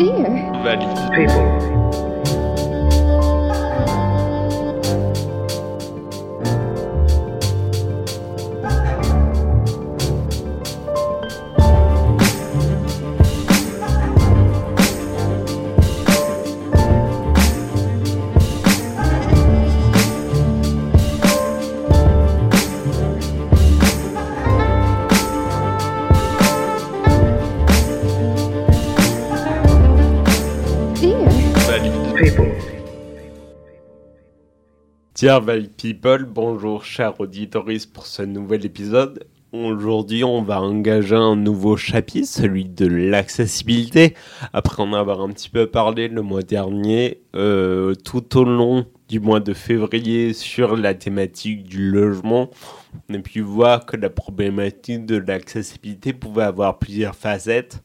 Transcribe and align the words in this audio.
dear. 0.00 0.52
Valide. 0.64 0.96
people, 1.14 1.46
Dear 35.20 35.42
Val 35.42 35.68
People, 35.68 36.24
bonjour 36.24 36.82
chers 36.82 37.20
auditories 37.20 37.86
pour 37.92 38.06
ce 38.06 38.22
nouvel 38.22 38.64
épisode. 38.64 39.26
Aujourd'hui, 39.52 40.24
on 40.24 40.40
va 40.40 40.62
engager 40.62 41.14
un 41.14 41.36
nouveau 41.36 41.76
chapitre, 41.76 42.26
celui 42.26 42.64
de 42.64 42.86
l'accessibilité. 42.86 44.14
Après 44.54 44.82
en 44.82 44.94
avoir 44.94 45.20
un 45.20 45.28
petit 45.28 45.50
peu 45.50 45.66
parlé 45.66 46.08
le 46.08 46.22
mois 46.22 46.40
dernier, 46.40 47.20
euh, 47.36 47.94
tout 47.96 48.38
au 48.38 48.44
long 48.44 48.86
du 49.10 49.20
mois 49.20 49.40
de 49.40 49.52
février 49.52 50.32
sur 50.32 50.74
la 50.74 50.94
thématique 50.94 51.64
du 51.64 51.90
logement, 51.90 52.48
on 53.10 53.14
a 53.16 53.18
pu 53.18 53.42
voir 53.42 53.84
que 53.84 53.98
la 53.98 54.08
problématique 54.08 55.04
de 55.04 55.18
l'accessibilité 55.18 56.14
pouvait 56.14 56.44
avoir 56.44 56.78
plusieurs 56.78 57.14
facettes. 57.14 57.82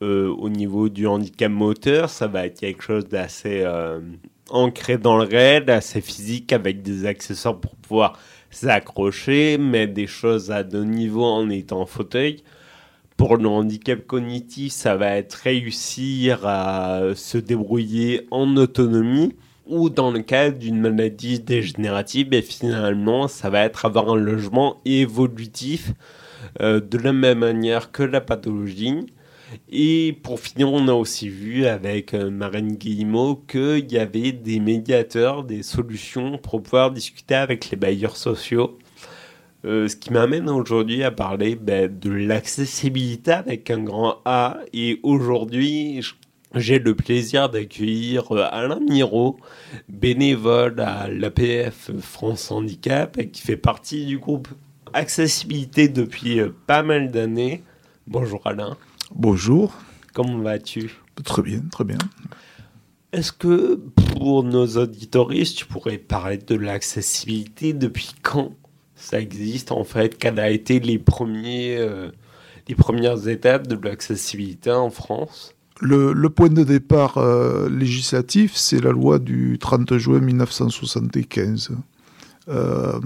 Euh, 0.00 0.28
au 0.28 0.48
niveau 0.48 0.88
du 0.88 1.06
handicap 1.06 1.52
moteur, 1.52 2.08
ça 2.08 2.26
va 2.26 2.46
être 2.46 2.60
quelque 2.60 2.84
chose 2.84 3.06
d'assez 3.06 3.62
euh, 3.64 4.00
ancré 4.50 4.98
dans 4.98 5.16
le 5.16 5.24
réel, 5.24 5.70
assez 5.70 6.00
physique, 6.00 6.52
avec 6.52 6.82
des 6.82 7.06
accessoires 7.06 7.58
pour 7.58 7.74
pouvoir 7.76 8.18
s'accrocher, 8.50 9.58
mettre 9.58 9.94
des 9.94 10.06
choses 10.06 10.50
à 10.50 10.62
deux 10.62 10.84
niveaux 10.84 11.24
en 11.24 11.50
étant 11.50 11.82
en 11.82 11.86
fauteuil. 11.86 12.42
Pour 13.16 13.36
le 13.36 13.48
handicap 13.48 14.06
cognitif, 14.06 14.72
ça 14.72 14.96
va 14.96 15.16
être 15.16 15.34
réussir 15.34 16.46
à 16.46 17.00
se 17.14 17.36
débrouiller 17.36 18.26
en 18.30 18.56
autonomie 18.56 19.34
ou 19.66 19.90
dans 19.90 20.10
le 20.10 20.20
cas 20.20 20.50
d'une 20.50 20.80
maladie 20.80 21.40
dégénérative, 21.40 22.32
et 22.32 22.42
finalement, 22.42 23.28
ça 23.28 23.50
va 23.50 23.64
être 23.64 23.84
avoir 23.84 24.08
un 24.10 24.16
logement 24.16 24.80
évolutif 24.84 25.92
euh, 26.60 26.80
de 26.80 26.96
la 26.98 27.12
même 27.12 27.40
manière 27.40 27.92
que 27.92 28.02
la 28.02 28.20
pathologie. 28.20 29.06
Et 29.70 30.18
pour 30.22 30.40
finir, 30.40 30.72
on 30.72 30.88
a 30.88 30.92
aussi 30.92 31.28
vu 31.28 31.66
avec 31.66 32.14
euh, 32.14 32.30
Marine 32.30 32.76
Guillemot 32.76 33.36
qu'il 33.48 33.90
y 33.90 33.98
avait 33.98 34.32
des 34.32 34.60
médiateurs, 34.60 35.44
des 35.44 35.62
solutions 35.62 36.38
pour 36.38 36.62
pouvoir 36.62 36.90
discuter 36.90 37.34
avec 37.34 37.70
les 37.70 37.76
bailleurs 37.76 38.16
sociaux. 38.16 38.78
Euh, 39.64 39.88
ce 39.88 39.96
qui 39.96 40.12
m'amène 40.12 40.48
aujourd'hui 40.48 41.02
à 41.02 41.10
parler 41.10 41.56
ben, 41.56 41.90
de 41.92 42.10
l'accessibilité 42.10 43.32
avec 43.32 43.70
un 43.70 43.82
grand 43.82 44.18
A. 44.24 44.58
Et 44.72 45.00
aujourd'hui, 45.02 46.00
j'ai 46.54 46.78
le 46.78 46.94
plaisir 46.94 47.48
d'accueillir 47.48 48.32
euh, 48.32 48.46
Alain 48.50 48.80
Miro, 48.80 49.38
bénévole 49.88 50.80
à 50.80 51.08
l'APF 51.08 51.90
France 52.00 52.50
Handicap, 52.50 53.18
qui 53.32 53.42
fait 53.42 53.56
partie 53.56 54.06
du 54.06 54.18
groupe 54.18 54.48
Accessibilité 54.94 55.88
depuis 55.88 56.40
pas 56.66 56.82
mal 56.82 57.10
d'années. 57.10 57.62
Bonjour 58.06 58.40
Alain. 58.46 58.74
Bonjour, 59.14 59.74
Comment 60.12 60.38
vas-tu? 60.38 60.90
Très 61.24 61.42
bien, 61.42 61.62
très 61.70 61.84
bien. 61.84 61.98
Est-ce 63.12 63.32
que 63.32 63.76
pour 63.76 64.42
nos 64.42 64.66
auditoristes, 64.66 65.56
tu 65.56 65.64
pourrais 65.64 65.96
parler 65.96 66.38
de 66.38 66.56
l'accessibilité? 66.56 67.72
Depuis 67.72 68.10
quand 68.22 68.52
ça 68.96 69.20
existe 69.20 69.70
en 69.70 69.84
fait? 69.84 70.18
Quelles 70.18 70.40
a 70.40 70.50
été 70.50 70.80
les, 70.80 70.98
premiers, 70.98 71.76
euh, 71.78 72.10
les 72.66 72.74
premières 72.74 73.28
étapes 73.28 73.68
de 73.68 73.78
l'accessibilité 73.88 74.72
en 74.72 74.90
France? 74.90 75.54
Le, 75.80 76.12
le 76.12 76.30
point 76.30 76.48
de 76.48 76.64
départ 76.64 77.18
euh, 77.18 77.68
législatif, 77.68 78.56
c'est 78.56 78.82
la 78.82 78.90
loi 78.90 79.20
du 79.20 79.58
30 79.60 79.96
juin 79.98 80.18
1975. 80.18 81.70
Euh, 82.48 83.00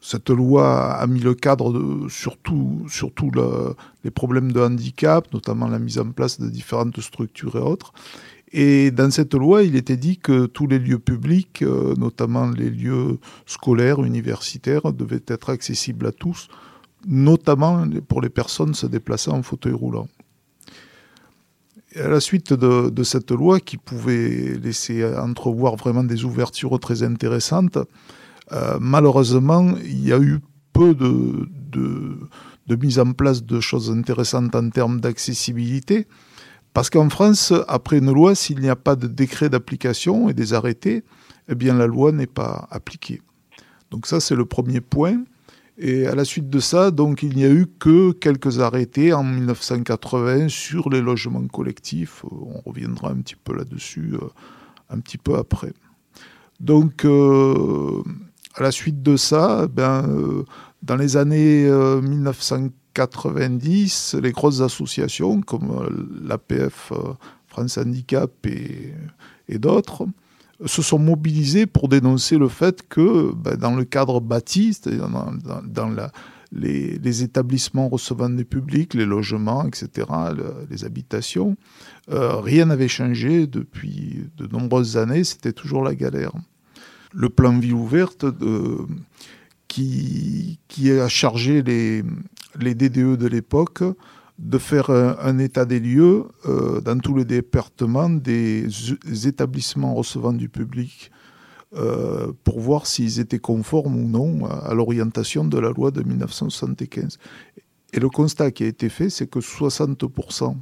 cette 0.00 0.30
loi 0.30 0.92
a 0.92 1.06
mis 1.06 1.20
le 1.20 1.34
cadre 1.34 2.06
sur 2.08 2.36
tout- 2.36 2.86
sur 2.88 3.12
tout 3.12 3.30
le- 3.32 3.74
les 4.04 4.10
problèmes 4.10 4.52
de 4.52 4.60
handicap, 4.60 5.32
notamment 5.32 5.68
la 5.68 5.78
mise 5.78 5.98
en 5.98 6.10
place 6.12 6.38
de 6.40 6.48
différentes 6.48 7.00
structures 7.00 7.56
et 7.56 7.60
autres. 7.60 7.92
Et 8.52 8.90
dans 8.90 9.10
cette 9.10 9.34
loi, 9.34 9.62
il 9.62 9.76
était 9.76 9.96
dit 9.98 10.16
que 10.16 10.46
tous 10.46 10.66
les 10.66 10.78
lieux 10.78 10.98
publics, 10.98 11.62
euh, 11.62 11.94
notamment 11.96 12.48
les 12.48 12.70
lieux 12.70 13.18
scolaires, 13.44 14.02
universitaires, 14.02 14.92
devaient 14.92 15.24
être 15.26 15.50
accessibles 15.50 16.06
à 16.06 16.12
tous, 16.12 16.48
notamment 17.06 17.86
pour 18.08 18.22
les 18.22 18.30
personnes 18.30 18.74
se 18.74 18.86
déplaçant 18.86 19.36
en 19.36 19.42
fauteuil 19.42 19.74
roulant. 19.74 20.08
Et 21.94 22.00
à 22.00 22.08
la 22.08 22.20
suite 22.20 22.52
de 22.52 23.02
cette 23.02 23.30
loi 23.30 23.60
qui 23.60 23.76
pouvait 23.76 24.58
laisser 24.62 25.04
entrevoir 25.04 25.76
vraiment 25.76 26.04
des 26.04 26.24
ouvertures 26.24 26.78
très 26.78 27.02
intéressantes, 27.02 27.78
euh, 28.52 28.78
malheureusement, 28.80 29.74
il 29.84 30.06
y 30.06 30.12
a 30.12 30.18
eu 30.18 30.38
peu 30.72 30.94
de, 30.94 31.48
mise 32.76 32.98
en 32.98 33.12
place 33.12 33.44
de 33.44 33.60
choses 33.60 33.90
intéressantes 33.90 34.54
en 34.54 34.70
termes 34.70 35.00
d'accessibilité. 35.00 36.06
Parce 36.74 36.90
qu'en 36.90 37.08
France, 37.08 37.52
après 37.66 37.98
une 37.98 38.12
loi, 38.12 38.34
s'il 38.34 38.60
n'y 38.60 38.68
a 38.68 38.76
pas 38.76 38.94
de 38.94 39.06
décret 39.06 39.48
d'application 39.48 40.28
et 40.28 40.34
des 40.34 40.54
arrêtés, 40.54 41.02
eh 41.48 41.54
bien 41.54 41.74
la 41.74 41.86
loi 41.86 42.12
n'est 42.12 42.26
pas 42.26 42.68
appliquée. 42.70 43.20
Donc 43.90 44.06
ça, 44.06 44.20
c'est 44.20 44.36
le 44.36 44.44
premier 44.44 44.80
point. 44.80 45.24
Et 45.80 46.06
à 46.08 46.14
la 46.16 46.24
suite 46.24 46.50
de 46.50 46.58
ça, 46.58 46.90
donc, 46.90 47.22
il 47.22 47.36
n'y 47.36 47.44
a 47.44 47.50
eu 47.50 47.66
que 47.78 48.10
quelques 48.10 48.58
arrêtés 48.58 49.12
en 49.12 49.22
1980 49.22 50.48
sur 50.48 50.90
les 50.90 51.00
logements 51.00 51.46
collectifs. 51.46 52.24
On 52.24 52.60
reviendra 52.68 53.10
un 53.10 53.16
petit 53.16 53.36
peu 53.36 53.54
là-dessus 53.54 54.14
euh, 54.14 54.26
un 54.90 54.98
petit 54.98 55.18
peu 55.18 55.36
après. 55.36 55.72
Donc, 56.58 57.04
euh, 57.04 58.02
à 58.58 58.62
la 58.62 58.72
suite 58.72 59.02
de 59.02 59.16
ça, 59.16 59.66
ben, 59.68 60.04
euh, 60.08 60.44
dans 60.82 60.96
les 60.96 61.16
années 61.16 61.66
euh, 61.66 62.00
1990, 62.00 64.16
les 64.22 64.32
grosses 64.32 64.60
associations 64.60 65.40
comme 65.40 65.70
euh, 65.70 65.88
l'APF 66.24 66.92
euh, 66.92 67.14
France 67.46 67.78
Handicap 67.78 68.30
et, 68.46 68.94
d'autres 69.58 70.06
se 70.66 70.82
sont 70.82 70.98
mobilisées 70.98 71.66
pour 71.66 71.88
dénoncer 71.88 72.36
le 72.36 72.48
fait 72.48 72.86
que 72.88 73.32
ben, 73.32 73.56
dans 73.56 73.74
le 73.74 73.84
cadre 73.84 74.20
bâti, 74.20 74.74
c'est-à-dire 74.74 75.08
dans, 75.08 75.90
les, 76.52 77.22
établissements 77.22 77.88
recevant 77.88 78.28
des 78.28 78.44
publics, 78.44 78.94
les 78.94 79.06
logements, 79.06 79.66
etc., 79.66 80.06
le- 80.36 80.66
les 80.70 80.84
habitations, 80.84 81.56
euh, 82.10 82.36
rien 82.36 82.66
n'avait 82.66 82.88
changé 82.88 83.46
depuis 83.46 84.24
de 84.36 84.46
nombreuses 84.46 84.96
années, 84.96 85.24
c'était 85.24 85.52
toujours 85.52 85.82
la 85.82 85.94
galère. 85.94 86.32
Le 87.12 87.28
plan 87.28 87.58
Ville 87.58 87.74
ouverte 87.74 88.26
qui, 89.68 90.58
a 90.90 91.08
chargé 91.08 91.62
les, 91.62 92.02
DDE 92.56 93.16
de 93.16 93.26
l'époque 93.26 93.82
de 94.38 94.58
faire 94.58 94.90
un, 94.90 95.38
état 95.38 95.64
des 95.64 95.80
lieux 95.80 96.24
euh, 96.46 96.80
dans 96.80 96.98
tous 96.98 97.16
les 97.16 97.24
départements 97.24 98.08
des, 98.08 98.68
des 99.04 99.26
établissements 99.26 99.94
recevant 99.94 100.32
du 100.32 100.48
public 100.48 101.10
euh, 101.74 102.32
pour 102.44 102.60
voir 102.60 102.86
s'ils 102.86 103.18
étaient 103.18 103.40
conformes 103.40 103.96
ou 103.96 104.08
non 104.08 104.46
à, 104.46 104.68
à 104.70 104.74
l'orientation 104.74 105.44
de 105.44 105.58
la 105.58 105.70
loi 105.70 105.90
de 105.90 106.02
1975. 106.02 107.18
Et 107.92 108.00
le 108.00 108.08
constat 108.08 108.52
qui 108.52 108.62
a 108.62 108.66
été 108.66 108.88
fait, 108.88 109.10
c'est 109.10 109.26
que 109.26 109.40
60% 109.40 110.56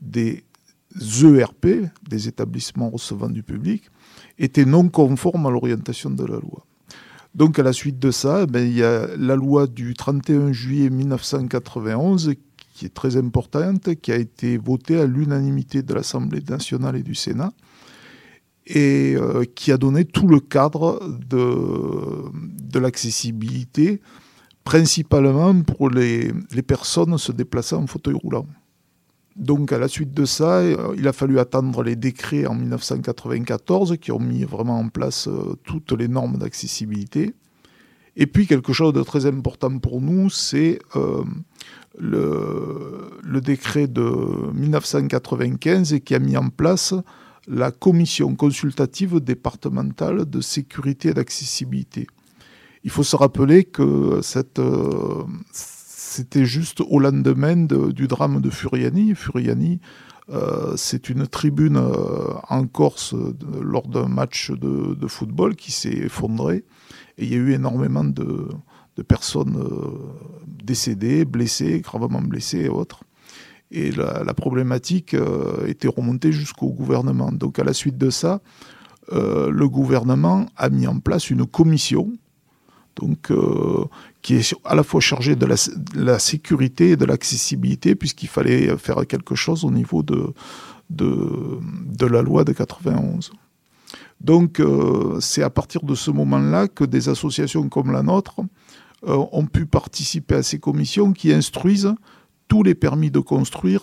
des 0.00 0.44
ERP, 1.22 1.88
des 2.08 2.28
établissements 2.28 2.90
recevant 2.90 3.28
du 3.28 3.42
public, 3.42 3.84
étaient 4.38 4.64
non 4.64 4.88
conformes 4.88 5.46
à 5.46 5.50
l'orientation 5.50 6.10
de 6.10 6.24
la 6.24 6.36
loi. 6.36 6.66
Donc 7.34 7.58
à 7.58 7.62
la 7.62 7.72
suite 7.72 7.98
de 7.98 8.10
ça, 8.10 8.46
ben, 8.46 8.66
il 8.66 8.76
y 8.76 8.84
a 8.84 9.08
la 9.16 9.34
loi 9.34 9.66
du 9.66 9.94
31 9.94 10.52
juillet 10.52 10.90
1991 10.90 12.34
qui 12.74 12.86
est 12.86 12.94
très 12.94 13.16
importante, 13.16 13.94
qui 13.96 14.12
a 14.12 14.16
été 14.16 14.58
votée 14.58 14.98
à 14.98 15.06
l'unanimité 15.06 15.82
de 15.82 15.94
l'Assemblée 15.94 16.42
nationale 16.48 16.96
et 16.96 17.02
du 17.02 17.14
Sénat, 17.14 17.52
et 18.66 19.14
euh, 19.16 19.44
qui 19.54 19.70
a 19.70 19.76
donné 19.76 20.04
tout 20.04 20.26
le 20.26 20.40
cadre 20.40 21.00
de, 21.28 22.78
l'accessibilité, 22.78 24.00
principalement 24.64 25.62
pour 25.62 25.88
les 25.88 26.32
personnes 26.66 27.16
se 27.16 27.30
déplaçant 27.30 27.82
en 27.82 27.86
fauteuil 27.86 28.14
roulant. 28.14 28.46
Donc 29.36 29.72
à 29.72 29.78
la 29.78 29.88
suite 29.88 30.14
de 30.14 30.24
ça, 30.24 30.58
euh, 30.58 30.94
il 30.96 31.08
a 31.08 31.12
fallu 31.12 31.38
attendre 31.38 31.82
les 31.82 31.96
décrets 31.96 32.46
en 32.46 32.54
1994 32.54 33.96
qui 34.00 34.12
ont 34.12 34.20
mis 34.20 34.44
vraiment 34.44 34.78
en 34.78 34.88
place 34.88 35.26
euh, 35.26 35.54
toutes 35.64 35.92
les 35.92 36.06
normes 36.08 36.38
d'accessibilité. 36.38 37.34
Et 38.16 38.26
puis 38.28 38.46
quelque 38.46 38.72
chose 38.72 38.92
de 38.92 39.02
très 39.02 39.26
important 39.26 39.76
pour 39.78 40.00
nous, 40.00 40.30
c'est 40.30 40.78
euh, 40.94 41.24
le- 41.98 43.40
décret 43.40 43.88
de 43.88 44.02
1995 44.54 45.98
qui 46.04 46.14
a 46.14 46.18
mis 46.20 46.36
en 46.36 46.48
place 46.48 46.94
la 47.48 47.72
commission 47.72 48.36
consultative 48.36 49.20
départementale 49.20 50.24
de 50.24 50.40
sécurité 50.40 51.08
et 51.08 51.14
d'accessibilité. 51.14 52.06
Il 52.84 52.90
faut 52.90 53.02
se 53.02 53.16
rappeler 53.16 53.64
que 53.64 54.20
cette, 54.22 54.60
c'était 56.14 56.44
juste 56.44 56.80
au 56.80 57.00
lendemain 57.00 57.56
du 57.56 58.06
drame 58.06 58.40
de 58.40 58.48
Furiani. 58.48 59.16
Furiani, 59.16 59.80
euh, 60.30 60.74
c'est 60.76 61.08
une 61.08 61.26
tribune 61.26 61.76
euh, 61.76 62.34
en 62.48 62.68
Corse 62.68 63.16
lors 63.60 63.88
d'un 63.88 64.06
match 64.06 64.52
de, 64.52 65.06
football 65.08 65.56
qui 65.56 65.72
s'est 65.72 65.88
effondré. 66.08 66.64
Et 67.18 67.24
il 67.24 67.32
y 67.32 67.34
a 67.34 67.38
eu 67.38 67.52
énormément 67.52 68.04
de, 68.04 68.48
personnes 69.08 69.58
décédées, 70.46 71.24
blessées, 71.24 71.80
gravement 71.80 72.22
blessées 72.22 72.66
et 72.66 72.68
autres. 72.68 73.02
Et 73.72 73.90
la, 73.90 74.34
problématique 74.34 75.16
était 75.66 75.88
remontée 75.88 76.30
jusqu'au 76.30 76.68
gouvernement. 76.68 77.32
Donc 77.32 77.58
à 77.58 77.64
la 77.64 77.72
suite 77.72 77.98
de 77.98 78.10
ça, 78.10 78.40
le 79.10 79.66
gouvernement 79.66 80.46
a 80.56 80.68
mis 80.70 80.86
en 80.86 81.00
place 81.00 81.28
une 81.30 81.44
commission 81.44 82.12
donc 82.96 83.30
euh, 83.30 83.84
qui 84.22 84.36
est 84.36 84.54
à 84.64 84.74
la 84.74 84.82
fois 84.82 85.00
chargé 85.00 85.36
de 85.36 85.46
la, 85.46 86.18
sécurité 86.18 86.90
et 86.90 86.96
de 86.96 87.04
l'accessibilité, 87.04 87.94
puisqu'il 87.94 88.28
fallait 88.28 88.76
faire 88.78 89.06
quelque 89.06 89.34
chose 89.34 89.64
au 89.64 89.70
niveau 89.70 90.02
de, 90.02 90.32
la 92.00 92.22
loi 92.22 92.44
de 92.44 92.52
91. 92.52 93.32
Donc 94.20 94.60
euh, 94.60 95.18
c'est 95.20 95.42
à 95.42 95.50
partir 95.50 95.82
de 95.82 95.94
ce 95.94 96.10
moment-là 96.10 96.68
que 96.68 96.84
des 96.84 97.08
associations 97.08 97.68
comme 97.68 97.92
la 97.92 98.02
nôtre 98.02 98.40
euh, 99.06 99.22
ont 99.32 99.46
pu 99.46 99.66
participer 99.66 100.36
à 100.36 100.42
ces 100.42 100.58
commissions 100.58 101.12
qui 101.12 101.32
instruisent 101.32 101.94
tous 102.48 102.62
les 102.62 102.74
permis 102.74 103.10
de 103.10 103.18
construire 103.18 103.82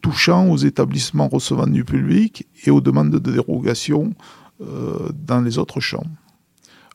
touchant 0.00 0.48
aux 0.48 0.56
établissements 0.56 1.28
recevant 1.28 1.66
du 1.66 1.84
public 1.84 2.46
et 2.64 2.70
aux 2.70 2.80
demandes 2.80 3.10
de 3.10 3.32
dérogation 3.32 4.14
dans 4.58 5.42
les 5.42 5.58
autres 5.58 5.80
champs. 5.80 6.06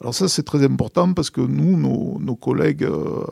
Alors 0.02 0.14
ça, 0.16 0.28
c'est 0.28 0.44
très 0.44 0.66
important 0.66 1.14
parce 1.14 1.30
que 1.30 1.42
nous, 1.42 1.78
nos, 2.20 2.36
collègues 2.36 2.84
euh, 2.84 3.24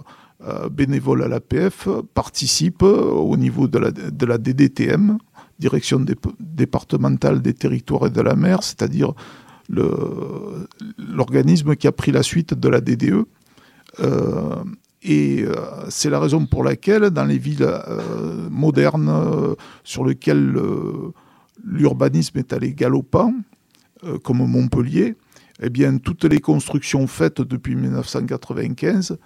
euh, 0.46 0.70
bénévoles 0.70 1.24
à 1.24 1.28
l'APF 1.28 1.90
participent 2.14 2.84
au 2.84 3.36
niveau 3.38 3.68
de 3.68 3.80
la, 3.80 4.38
DDTM, 4.38 5.18
Direction 5.58 6.06
départementale 6.40 7.42
des 7.42 7.56
territoires 7.56 8.06
et 8.06 8.12
de 8.12 8.22
la 8.22 8.36
mer, 8.36 8.62
c'est-à-dire 8.62 9.14
l'organisme 9.68 11.76
qui 11.76 11.88
a 11.88 11.92
pris 11.92 12.12
la 12.12 12.22
suite 12.24 12.54
de 12.54 12.70
la 12.70 12.82
DDE. 12.82 13.26
Euh, 14.00 14.64
et 15.02 15.46
c'est 15.90 16.10
la 16.10 16.20
raison 16.20 16.46
pour 16.46 16.64
laquelle, 16.64 17.10
dans 17.10 17.26
les 17.26 17.38
villes 17.38 17.70
modernes 18.52 19.56
sur 19.84 20.06
lesquelles 20.06 20.58
l'urbanisme 21.64 22.38
est 22.38 22.54
allé 22.54 22.74
galopant, 22.74 23.34
comme 24.24 24.46
Montpellier, 24.46 25.16
eh 25.62 25.70
bien, 25.70 25.98
toutes 25.98 26.24
les 26.24 26.40
constructions 26.40 27.08
faites 27.08 27.42
depuis 27.42 27.76
1995, 27.76 29.18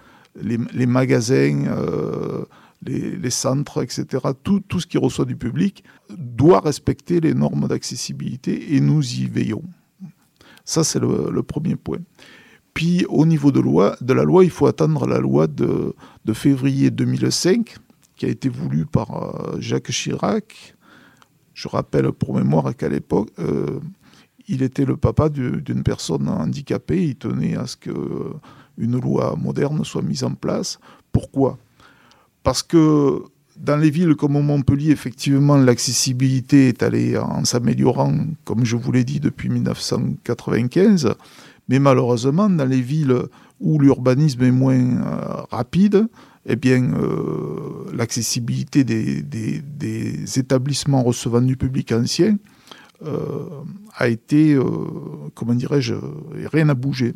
les, 0.42 0.86
magasins, 0.86 1.66
euh, 1.66 2.44
les, 2.82 3.30
centres, 3.30 3.82
etc., 3.82 4.06
tout, 4.42 4.60
tout, 4.60 4.80
ce 4.80 4.86
qui 4.86 4.98
reçoit 4.98 5.24
du 5.24 5.36
public 5.36 5.84
doit 6.10 6.60
respecter 6.60 7.20
les 7.20 7.34
normes 7.34 7.68
d'accessibilité 7.68 8.74
et 8.74 8.80
nous 8.80 9.02
y 9.14 9.26
veillons. 9.26 9.62
Ça, 10.64 10.82
c'est 10.82 10.98
le, 10.98 11.42
premier 11.42 11.76
point. 11.76 11.98
Puis, 12.72 13.06
au 13.08 13.26
niveau 13.26 13.52
de, 13.52 13.60
loi, 13.60 13.96
de 14.00 14.12
la 14.12 14.24
loi, 14.24 14.44
il 14.44 14.50
faut 14.50 14.66
attendre 14.66 15.06
la 15.06 15.20
loi 15.20 15.46
de, 15.46 15.94
février 16.32 16.90
2005, 16.90 17.76
qui 18.16 18.26
a 18.26 18.28
été 18.28 18.48
voulue 18.48 18.86
par 18.86 19.22
euh, 19.22 19.60
Jacques 19.60 19.90
Chirac. 19.90 20.74
Je 21.52 21.68
rappelle 21.68 22.10
pour 22.12 22.34
mémoire 22.34 22.74
qu'à 22.74 22.88
l'époque, 22.88 23.28
euh, 23.38 23.78
il 24.48 24.62
était 24.62 24.84
le 24.84 24.96
papa 24.96 25.28
d'une 25.28 25.82
personne 25.82 26.28
handicapée. 26.28 27.04
Il 27.04 27.16
tenait 27.16 27.56
à 27.56 27.66
ce 27.66 27.76
qu'une 27.76 29.00
loi 29.00 29.36
moderne 29.36 29.84
soit 29.84 30.02
mise 30.02 30.24
en 30.24 30.34
place. 30.34 30.78
Pourquoi? 31.12 31.58
Parce 32.42 32.62
que 32.62 33.22
dans 33.56 33.76
les 33.76 33.90
villes 33.90 34.16
comme 34.16 34.40
Montpellier, 34.40 34.90
effectivement, 34.90 35.56
l'accessibilité 35.56 36.68
est 36.68 36.82
allée 36.82 37.16
en 37.16 37.44
s'améliorant, 37.44 38.14
comme 38.44 38.64
je 38.64 38.76
vous 38.76 38.92
l'ai 38.92 39.04
dit, 39.04 39.20
depuis 39.20 39.48
1995. 39.48 41.14
Mais 41.68 41.78
malheureusement, 41.78 42.50
dans 42.50 42.66
les 42.66 42.80
villes 42.80 43.16
où 43.60 43.78
l'urbanisme 43.78 44.42
est 44.42 44.50
moins 44.50 44.74
euh, 44.74 45.42
rapide, 45.50 46.08
eh 46.46 46.56
bien, 46.56 46.92
euh, 46.92 47.90
l'accessibilité 47.94 48.84
des, 48.84 50.38
établissements 50.38 51.02
recevant 51.02 51.40
du 51.40 51.56
public 51.56 51.92
ancien 51.92 52.32
euh, 52.32 52.53
a 53.02 54.08
été, 54.08 54.54
euh, 54.54 54.64
comment 55.34 55.54
dirais-je, 55.54 55.94
rien 56.52 56.66
n'a 56.66 56.74
bougé. 56.74 57.14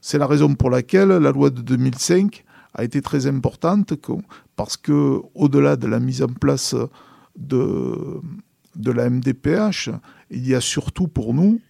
C'est 0.00 0.18
la 0.18 0.26
raison 0.26 0.54
pour 0.54 0.70
laquelle 0.70 1.08
la 1.08 1.32
loi 1.32 1.50
de 1.50 1.62
2005 1.62 2.44
a 2.74 2.84
été 2.84 3.00
très 3.00 3.26
importante 3.26 3.94
parce 4.56 4.76
que 4.76 5.20
au-delà 5.34 5.76
de 5.76 5.86
la 5.86 6.00
mise 6.00 6.22
en 6.22 6.28
place 6.28 6.74
de, 7.36 8.20
de 8.76 8.90
la 8.90 9.08
MDPH, 9.08 9.90
il 10.30 10.46
y 10.46 10.54
a 10.54 10.60
surtout 10.60 11.08
pour 11.08 11.34
nous 11.34 11.60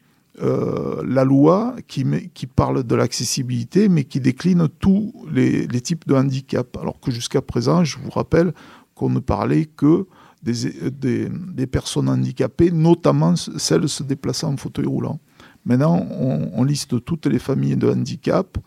euh, 0.42 1.00
la 1.06 1.22
loi 1.22 1.76
qui, 1.86 2.04
qui 2.34 2.46
parle 2.48 2.82
de 2.82 2.94
l'accessibilité, 2.96 3.88
mais 3.88 4.02
qui 4.02 4.18
décline 4.18 4.68
tous 4.80 5.14
les, 5.30 5.68
les, 5.68 5.80
types 5.80 6.08
de 6.08 6.14
handicap. 6.14 6.76
Alors 6.76 6.98
que 6.98 7.12
jusqu'à 7.12 7.40
présent, 7.40 7.84
je 7.84 7.98
vous 7.98 8.10
rappelle 8.10 8.52
qu'on 8.96 9.10
ne 9.10 9.20
parlait 9.20 9.66
que 9.66 10.06
des, 10.44 11.28
des, 11.30 11.66
personnes 11.66 12.08
handicapées, 12.08 12.70
notamment 12.70 13.34
celles 13.36 13.88
se 13.88 14.02
déplaçant 14.02 14.52
en 14.52 14.56
fauteuil 14.56 14.86
roulant. 14.86 15.20
Maintenant, 15.64 16.06
on, 16.10 16.62
liste 16.64 17.02
toutes 17.04 17.26
les 17.26 17.38
familles 17.38 17.76
de 17.76 17.88
handicap 17.88 18.58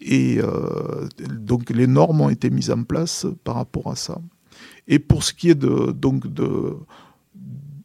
et 0.00 0.38
euh, 0.40 1.08
donc 1.30 1.70
les 1.70 1.86
normes 1.86 2.20
ont 2.20 2.28
été 2.28 2.50
mises 2.50 2.70
en 2.70 2.82
place 2.82 3.26
par 3.44 3.54
rapport 3.54 3.90
à 3.90 3.96
ça. 3.96 4.20
Et 4.86 4.98
pour 4.98 5.24
ce 5.24 5.32
qui 5.32 5.48
est 5.48 5.54
de, 5.54 5.92
donc 5.92 6.26
de, 6.26 6.76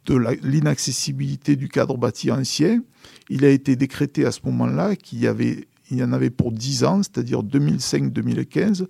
de 0.06 0.17
l'inaccessibilité 0.44 1.56
du 1.56 1.69
cadre 1.69 1.97
bâti 1.97 2.31
ancien, 2.31 2.81
il 3.29 3.45
a 3.45 3.50
été 3.50 3.77
décrété 3.77 4.25
à 4.25 4.31
ce 4.31 4.41
moment-là 4.45 4.95
qu'il 4.97 5.19
y, 5.19 5.27
avait, 5.27 5.67
il 5.89 5.97
y 5.97 6.03
en 6.03 6.12
avait 6.12 6.29
pour 6.29 6.51
10 6.51 6.83
ans, 6.83 7.03
c'est-à-dire 7.03 7.41
2005-2015, 7.44 8.88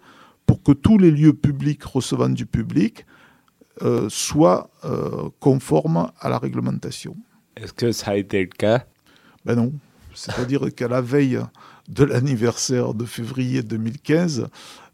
pour 0.48 0.63
que 0.63 0.72
tous 0.72 0.98
les 0.98 1.12
lieux 1.12 1.33
publics 1.33 1.83
recevant 1.83 2.30
du 2.30 2.45
public 2.45 3.06
euh, 3.81 4.07
soit 4.10 4.69
euh, 4.86 5.29
conforme 5.39 6.10
à 6.20 6.29
la 6.29 6.38
réglementation. 6.38 7.15
Est-ce 7.58 7.74
que 7.74 7.91
ça 7.91 8.12
a 8.12 8.15
été 8.15 8.41
le 8.41 8.48
cas? 8.48 8.86
Ben 9.44 9.55
non. 9.55 9.74
C'est-à-dire 10.13 10.62
qu'à 10.75 10.88
la 10.88 11.01
veille 11.01 11.39
de 11.89 12.03
l'anniversaire 12.03 12.94
de 12.94 13.05
février 13.05 13.63
2015, 13.63 14.48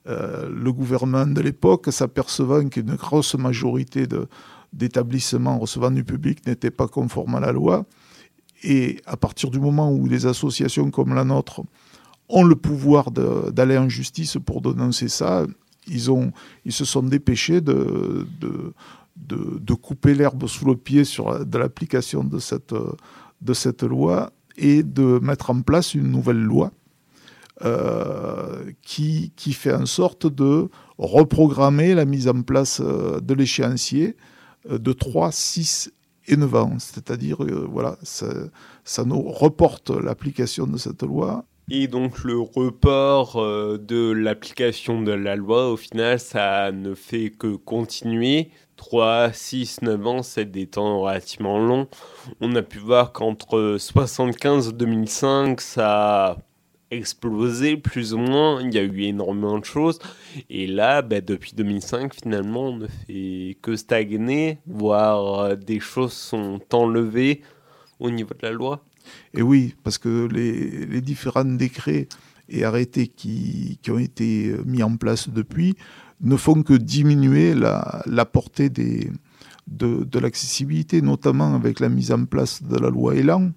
euh, 0.07 0.49
le 0.49 0.73
gouvernement 0.73 1.27
de 1.27 1.41
l'époque, 1.41 1.91
s'apercevant 1.91 2.67
qu'une 2.69 2.95
grosse 2.95 3.35
majorité 3.35 4.07
d'établissements 4.73 5.59
recevant 5.59 5.91
du 5.91 6.03
public 6.03 6.45
n'étaient 6.47 6.71
pas 6.71 6.87
conformes 6.87 7.35
à 7.35 7.39
la 7.39 7.51
loi, 7.51 7.85
et 8.63 8.99
à 9.05 9.17
partir 9.17 9.51
du 9.51 9.59
moment 9.59 9.91
où 9.91 10.07
des 10.07 10.25
associations 10.25 10.89
comme 10.91 11.13
la 11.13 11.23
nôtre 11.23 11.61
ont 12.29 12.43
le 12.43 12.55
pouvoir 12.55 13.11
d'aller 13.11 13.77
en 13.77 13.89
justice 13.89 14.37
pour 14.43 14.61
dénoncer 14.61 15.07
ça, 15.07 15.45
ils, 15.87 16.71
se 16.71 16.85
sont 16.85 17.03
dépêchés 17.03 17.61
de, 17.61 18.25
couper 19.81 20.13
l'herbe 20.13 20.47
sous 20.47 20.65
le 20.65 20.75
pied 20.75 21.03
sur, 21.03 21.45
de 21.45 21.57
l'application 21.57 22.23
de 22.23 22.39
cette, 22.39 23.83
loi 23.83 24.31
et 24.57 24.83
de 24.83 25.19
mettre 25.21 25.49
en 25.49 25.61
place 25.61 25.93
une 25.93 26.11
nouvelle 26.11 26.41
loi 26.41 26.71
euh, 27.63 28.71
qui, 28.81 29.31
fait 29.53 29.73
en 29.73 29.85
sorte 29.85 30.25
de 30.25 30.69
reprogrammer 30.97 31.93
la 31.93 32.05
mise 32.05 32.27
en 32.27 32.41
place 32.41 32.81
euh, 32.83 33.19
de 33.19 33.33
l'échéancier 33.35 34.17
euh, 34.69 34.79
de 34.79 34.93
3, 34.93 35.31
6 35.31 35.91
et 36.27 36.37
9 36.37 36.55
ans. 36.55 36.75
C'est-à-dire, 36.79 37.37
voilà, 37.69 37.97
ça, 38.01 38.27
ça 38.83 39.03
nous 39.03 39.21
reporte 39.21 39.91
l'application 39.91 40.65
de 40.65 40.77
cette 40.77 41.03
loi 41.03 41.45
et 41.69 41.87
donc 41.87 42.23
le 42.23 42.39
report 42.39 43.37
euh, 43.37 43.77
de 43.77 44.11
l'application 44.11 45.01
de 45.01 45.11
la 45.11 45.35
loi, 45.35 45.71
au 45.71 45.77
final, 45.77 46.19
ça 46.19 46.71
ne 46.71 46.93
fait 46.95 47.29
que 47.29 47.55
continuer. 47.55 48.51
3, 48.77 49.31
6, 49.31 49.83
9 49.83 50.07
ans, 50.07 50.23
c'est 50.23 50.45
des 50.45 50.65
temps 50.65 51.01
relativement 51.01 51.59
longs. 51.59 51.87
On 52.39 52.55
a 52.55 52.63
pu 52.63 52.79
voir 52.79 53.11
qu'entre 53.11 53.77
75 53.77 54.69
et 54.69 54.73
2005, 54.73 55.61
ça 55.61 56.25
a 56.25 56.37
explosé 56.89 57.77
plus 57.77 58.13
ou 58.13 58.17
moins. 58.17 58.61
Il 58.61 58.73
y 58.73 58.79
a 58.79 58.83
eu 58.83 59.03
énormément 59.03 59.57
de 59.59 59.65
choses. 59.65 59.99
Et 60.49 60.67
là, 60.67 61.01
bah, 61.01 61.21
depuis 61.21 61.53
2005, 61.55 62.13
finalement, 62.13 62.65
on 62.65 62.77
ne 62.77 62.87
fait 62.87 63.57
que 63.61 63.75
stagner, 63.75 64.59
voire 64.65 65.39
euh, 65.39 65.55
des 65.55 65.79
choses 65.79 66.13
sont 66.13 66.59
enlevées 66.73 67.41
au 67.99 68.09
niveau 68.09 68.33
de 68.33 68.45
la 68.45 68.51
loi. 68.51 68.83
Et 69.33 69.41
oui, 69.41 69.75
parce 69.83 69.97
que 69.97 70.27
les, 70.31 71.01
différents 71.01 71.45
décrets 71.45 72.07
et 72.49 72.63
arrêtés 72.63 73.07
qui, 73.07 73.79
ont 73.89 73.97
été 73.97 74.55
mis 74.65 74.83
en 74.83 74.97
place 74.97 75.29
depuis 75.29 75.75
ne 76.21 76.35
font 76.35 76.61
que 76.63 76.73
diminuer 76.73 77.53
la, 77.53 78.03
la 78.05 78.25
portée 78.25 78.69
des, 78.69 79.09
de, 79.67 80.03
de 80.03 80.19
l'accessibilité, 80.19 81.01
notamment 81.01 81.55
avec 81.55 81.79
la 81.79 81.89
mise 81.89 82.11
en 82.11 82.25
place 82.25 82.61
de 82.63 82.77
la 82.77 82.89
loi 82.89 83.15
Elan. 83.15 83.51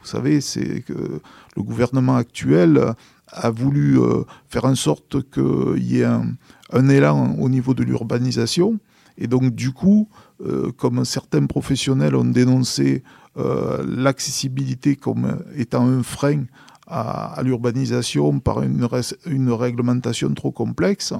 Vous 0.00 0.06
savez, 0.06 0.40
c'est 0.40 0.80
que 0.80 1.20
le 1.56 1.62
gouvernement 1.62 2.16
actuel 2.16 2.94
a 3.28 3.50
voulu 3.50 4.00
euh, 4.00 4.24
faire 4.48 4.64
en 4.64 4.74
sorte 4.74 5.30
qu'il 5.30 5.82
y 5.82 6.00
ait 6.00 6.04
un, 6.04 6.32
un, 6.72 6.88
élan 6.88 7.36
au 7.38 7.48
niveau 7.48 7.74
de 7.74 7.84
l'urbanisation. 7.84 8.78
Et 9.18 9.26
donc, 9.26 9.54
du 9.54 9.72
coup, 9.72 10.08
euh, 10.44 10.72
comme 10.72 11.04
certains 11.04 11.44
professionnels 11.46 12.16
ont 12.16 12.24
dénoncé 12.24 13.02
euh, 13.36 13.84
l'accessibilité 13.86 14.96
comme 14.96 15.38
étant 15.56 15.86
un 15.86 16.02
frein 16.02 16.44
à, 16.88 17.40
l'urbanisation 17.44 18.40
par 18.40 18.62
une, 18.62 19.52
réglementation 19.52 20.34
trop 20.34 20.50
complexe, 20.50 21.14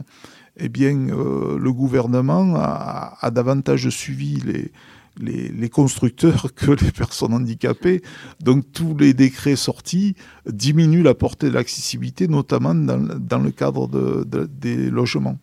eh 0.57 0.69
bien, 0.69 1.09
euh, 1.11 1.57
le 1.59 1.73
gouvernement 1.73 2.55
a, 2.57 3.31
davantage 3.31 3.89
suivi 3.91 4.43
les, 5.21 5.69
constructeurs 5.69 6.49
que 6.57 6.73
les 6.73 6.91
personnes 6.91 7.33
handicapées. 7.33 8.03
Donc, 8.41 8.73
tous 8.73 8.97
les 8.99 9.15
décrets 9.15 9.57
sortis 9.57 10.17
diminuent 10.47 11.05
la 11.05 11.15
portée 11.15 11.49
de 11.49 11.55
l'accessibilité, 11.55 12.27
notamment 12.27 12.75
dans, 12.75 13.39
le 13.39 13.51
cadre 13.53 13.87
de, 13.87 14.25
de, 14.25 14.47
des 14.47 14.91
logements. 14.91 15.39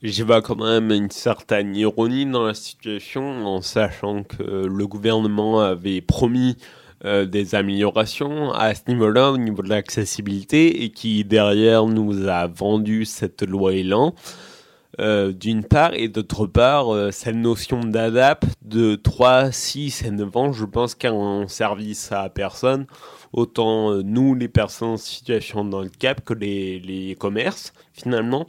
J'y 0.00 0.22
vois 0.22 0.42
quand 0.42 0.54
même 0.54 0.92
une 0.92 1.10
certaine 1.10 1.74
ironie 1.74 2.24
dans 2.24 2.46
la 2.46 2.54
situation 2.54 3.44
en 3.44 3.62
sachant 3.62 4.22
que 4.22 4.66
le 4.66 4.86
gouvernement 4.86 5.60
avait 5.60 6.00
promis 6.00 6.56
euh, 7.04 7.26
des 7.26 7.56
améliorations 7.56 8.52
à 8.52 8.76
ce 8.76 8.82
niveau-là, 8.86 9.32
au 9.32 9.38
niveau 9.38 9.60
de 9.60 9.68
l'accessibilité, 9.68 10.84
et 10.84 10.90
qui 10.90 11.24
derrière 11.24 11.86
nous 11.86 12.28
a 12.28 12.46
vendu 12.46 13.04
cette 13.06 13.42
loi 13.42 13.74
Elan. 13.74 14.14
Euh, 15.00 15.32
d'une 15.32 15.64
part, 15.64 15.94
et 15.94 16.06
d'autre 16.06 16.46
part, 16.46 16.94
euh, 16.94 17.10
cette 17.10 17.34
notion 17.34 17.80
d'adap 17.80 18.44
de 18.62 18.94
3, 18.94 19.50
6 19.50 20.04
et 20.04 20.10
9 20.12 20.36
ans, 20.36 20.52
je 20.52 20.64
pense 20.64 20.94
qu'un 20.94 21.14
un 21.14 21.48
service 21.48 22.12
à 22.12 22.28
personne, 22.28 22.86
autant 23.32 23.94
nous, 24.04 24.36
les 24.36 24.48
personnes 24.48 24.90
en 24.90 24.96
situation 24.96 25.64
de 25.64 25.74
handicap, 25.74 26.24
que 26.24 26.34
les, 26.34 26.78
les 26.78 27.16
commerces, 27.16 27.72
finalement, 27.92 28.46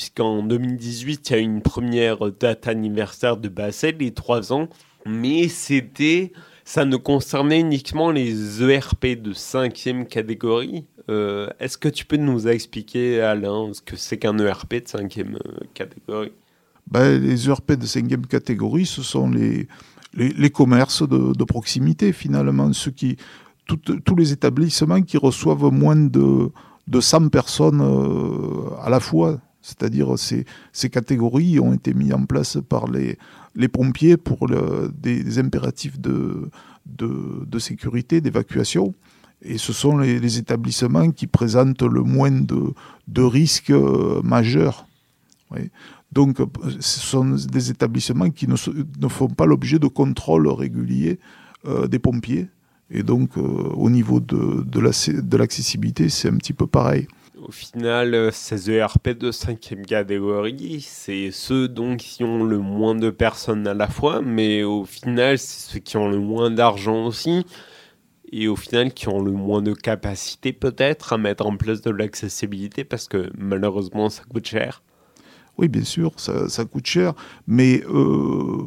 puisqu'en 0.00 0.42
2018, 0.42 1.28
il 1.28 1.32
y 1.34 1.36
a 1.36 1.38
eu 1.40 1.42
une 1.42 1.60
première 1.60 2.32
date 2.32 2.66
anniversaire 2.66 3.36
de 3.36 3.50
Basel, 3.50 3.96
les 4.00 4.12
3 4.12 4.50
ans, 4.50 4.66
mais 5.04 5.46
c'était 5.48 6.32
ça 6.64 6.86
ne 6.86 6.96
concernait 6.96 7.60
uniquement 7.60 8.10
les 8.10 8.62
ERP 8.62 9.20
de 9.20 9.34
cinquième 9.34 10.06
catégorie. 10.06 10.86
Euh, 11.10 11.50
Est-ce 11.58 11.76
que 11.76 11.90
tu 11.90 12.06
peux 12.06 12.16
nous 12.16 12.48
expliquer, 12.48 13.20
Alain, 13.20 13.74
ce 13.74 13.82
que 13.82 13.94
c'est 13.96 14.16
qu'un 14.16 14.38
ERP 14.38 14.76
de 14.76 14.88
cinquième 14.88 15.34
euh, 15.34 15.66
catégorie? 15.74 16.32
Ben, 16.90 17.20
Les 17.20 17.50
ERP 17.50 17.72
de 17.72 17.84
cinquième 17.84 18.24
catégorie, 18.24 18.86
ce 18.86 19.02
sont 19.02 19.28
les, 19.28 19.68
les, 20.14 20.50
commerces 20.50 21.06
de, 21.06 21.44
proximité, 21.44 22.14
finalement, 22.14 22.72
ceux 22.72 22.90
qui, 22.92 23.18
tous 23.66 24.16
les 24.16 24.32
établissements 24.32 25.02
qui 25.02 25.18
reçoivent 25.18 25.70
moins 25.70 25.96
de, 25.96 26.50
de 26.88 27.00
100 27.00 27.28
personnes 27.28 27.82
euh, 27.82 28.74
à 28.82 28.88
la 28.88 29.00
fois. 29.00 29.38
C'est-à-dire 29.62 30.18
ces, 30.18 30.46
ces 30.72 30.88
catégories 30.88 31.60
ont 31.60 31.74
été 31.74 31.92
mises 31.94 32.14
en 32.14 32.24
place 32.24 32.58
par 32.68 32.86
les, 32.88 33.18
pompiers 33.68 34.16
pour 34.16 34.48
des, 34.48 35.38
impératifs 35.38 35.98
de, 36.00 36.50
sécurité, 37.58 38.20
d'évacuation. 38.20 38.94
Et 39.42 39.58
ce 39.58 39.72
sont 39.72 39.98
les, 39.98 40.38
établissements 40.38 41.10
qui 41.10 41.26
présentent 41.26 41.82
le 41.82 42.02
moins 42.02 42.30
de, 42.30 43.22
risques 43.22 43.70
euh, 43.70 44.20
majeurs. 44.22 44.86
Donc, 46.12 46.38
ce 46.80 47.00
sont 47.00 47.24
des 47.24 47.70
établissements 47.70 48.30
qui 48.30 48.48
ne, 48.48 48.56
ne 49.00 49.08
font 49.08 49.28
pas 49.28 49.46
l'objet 49.46 49.78
de 49.78 49.86
contrôles 49.86 50.48
réguliers 50.48 51.18
euh, 51.66 51.86
des 51.86 51.98
pompiers. 51.98 52.48
Et 52.90 53.02
donc, 53.02 53.36
euh, 53.36 53.40
au 53.40 53.88
niveau 53.90 54.18
de, 54.18 54.64
de 54.64 55.36
l'accessibilité, 55.36 56.08
c'est 56.08 56.28
un 56.28 56.36
petit 56.36 56.52
peu 56.52 56.66
pareil. 56.66 57.06
Au 57.42 57.52
final, 57.52 58.30
ces 58.32 58.70
ERP 58.70 59.10
de 59.10 59.30
cinquième 59.30 59.86
catégorie, 59.86 60.82
c'est 60.82 61.30
ceux 61.30 61.68
donc 61.68 61.98
qui 61.98 62.22
ont 62.22 62.44
le 62.44 62.58
moins 62.58 62.94
de 62.94 63.08
personnes 63.08 63.66
à 63.66 63.72
la 63.72 63.88
fois, 63.88 64.20
mais 64.20 64.62
au 64.62 64.84
final, 64.84 65.38
c'est 65.38 65.72
ceux 65.72 65.78
qui 65.78 65.96
ont 65.96 66.08
le 66.08 66.18
moins 66.18 66.50
d'argent 66.50 67.06
aussi, 67.06 67.46
et 68.30 68.46
au 68.46 68.56
final 68.56 68.92
qui 68.92 69.08
ont 69.08 69.22
le 69.22 69.30
moins 69.30 69.62
de 69.62 69.72
capacité 69.72 70.52
peut-être 70.52 71.14
à 71.14 71.18
mettre 71.18 71.46
en 71.46 71.56
place 71.56 71.80
de 71.80 71.90
l'accessibilité, 71.90 72.84
parce 72.84 73.08
que 73.08 73.30
malheureusement, 73.38 74.10
ça 74.10 74.22
coûte 74.28 74.46
cher. 74.46 74.82
Oui, 75.56 75.68
bien 75.68 75.84
sûr, 75.84 76.12
ça, 76.18 76.48
ça 76.50 76.66
coûte 76.66 76.86
cher, 76.86 77.14
mais 77.46 77.82
euh, 77.88 78.66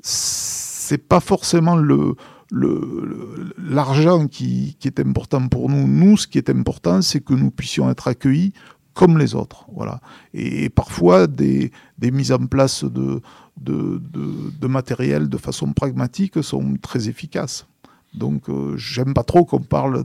c'est 0.00 1.06
pas 1.06 1.20
forcément 1.20 1.76
le 1.76 2.16
l'argent 2.52 4.26
qui, 4.26 4.76
est 4.84 5.00
important 5.00 5.48
pour 5.48 5.68
nous. 5.68 5.86
Nous, 5.86 6.16
ce 6.16 6.26
qui 6.26 6.38
est 6.38 6.50
important, 6.50 7.00
c'est 7.02 7.20
que 7.20 7.34
nous 7.34 7.50
puissions 7.50 7.90
être 7.90 8.08
accueillis 8.08 8.52
comme 8.94 9.16
les 9.18 9.34
autres. 9.34 9.66
Voilà. 9.74 10.00
Et, 10.34 10.68
parfois, 10.68 11.26
des, 11.26 11.72
mises 12.00 12.32
en 12.32 12.46
place 12.46 12.84
de, 12.84 13.22
matériel 14.66 15.28
de 15.28 15.36
façon 15.38 15.72
pragmatique 15.72 16.42
sont 16.42 16.76
très 16.80 17.08
efficaces. 17.08 17.66
Donc, 18.12 18.50
euh, 18.50 18.76
j'aime 18.76 19.14
pas 19.14 19.22
trop 19.22 19.46
qu'on 19.46 19.60
parle 19.60 20.04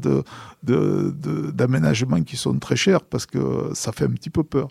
d'aménagements 0.64 2.24
qui 2.24 2.38
sont 2.38 2.58
très 2.58 2.78
chers 2.78 3.02
parce 3.02 3.26
que 3.26 3.72
ça 3.74 3.92
fait 3.92 4.06
un 4.06 4.12
petit 4.12 4.30
peu 4.30 4.44
peur. 4.44 4.70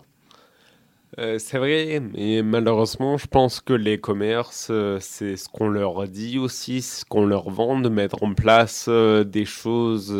Euh, 1.19 1.39
c'est 1.39 1.57
vrai, 1.57 2.01
mais 2.01 2.41
malheureusement, 2.43 3.17
je 3.17 3.27
pense 3.27 3.61
que 3.61 3.73
les 3.73 3.97
commerces, 3.97 4.67
euh, 4.71 4.97
c'est 4.99 5.37
ce 5.37 5.47
qu'on 5.47 5.69
leur 5.69 6.05
dit 6.07 6.37
aussi, 6.37 6.81
ce 6.81 7.05
qu'on 7.05 7.25
leur 7.25 7.49
vend, 7.49 7.79
de 7.79 7.87
mettre 7.89 8.23
en 8.23 8.33
place 8.33 8.85
euh, 8.89 9.23
des 9.23 9.45
choses 9.45 10.13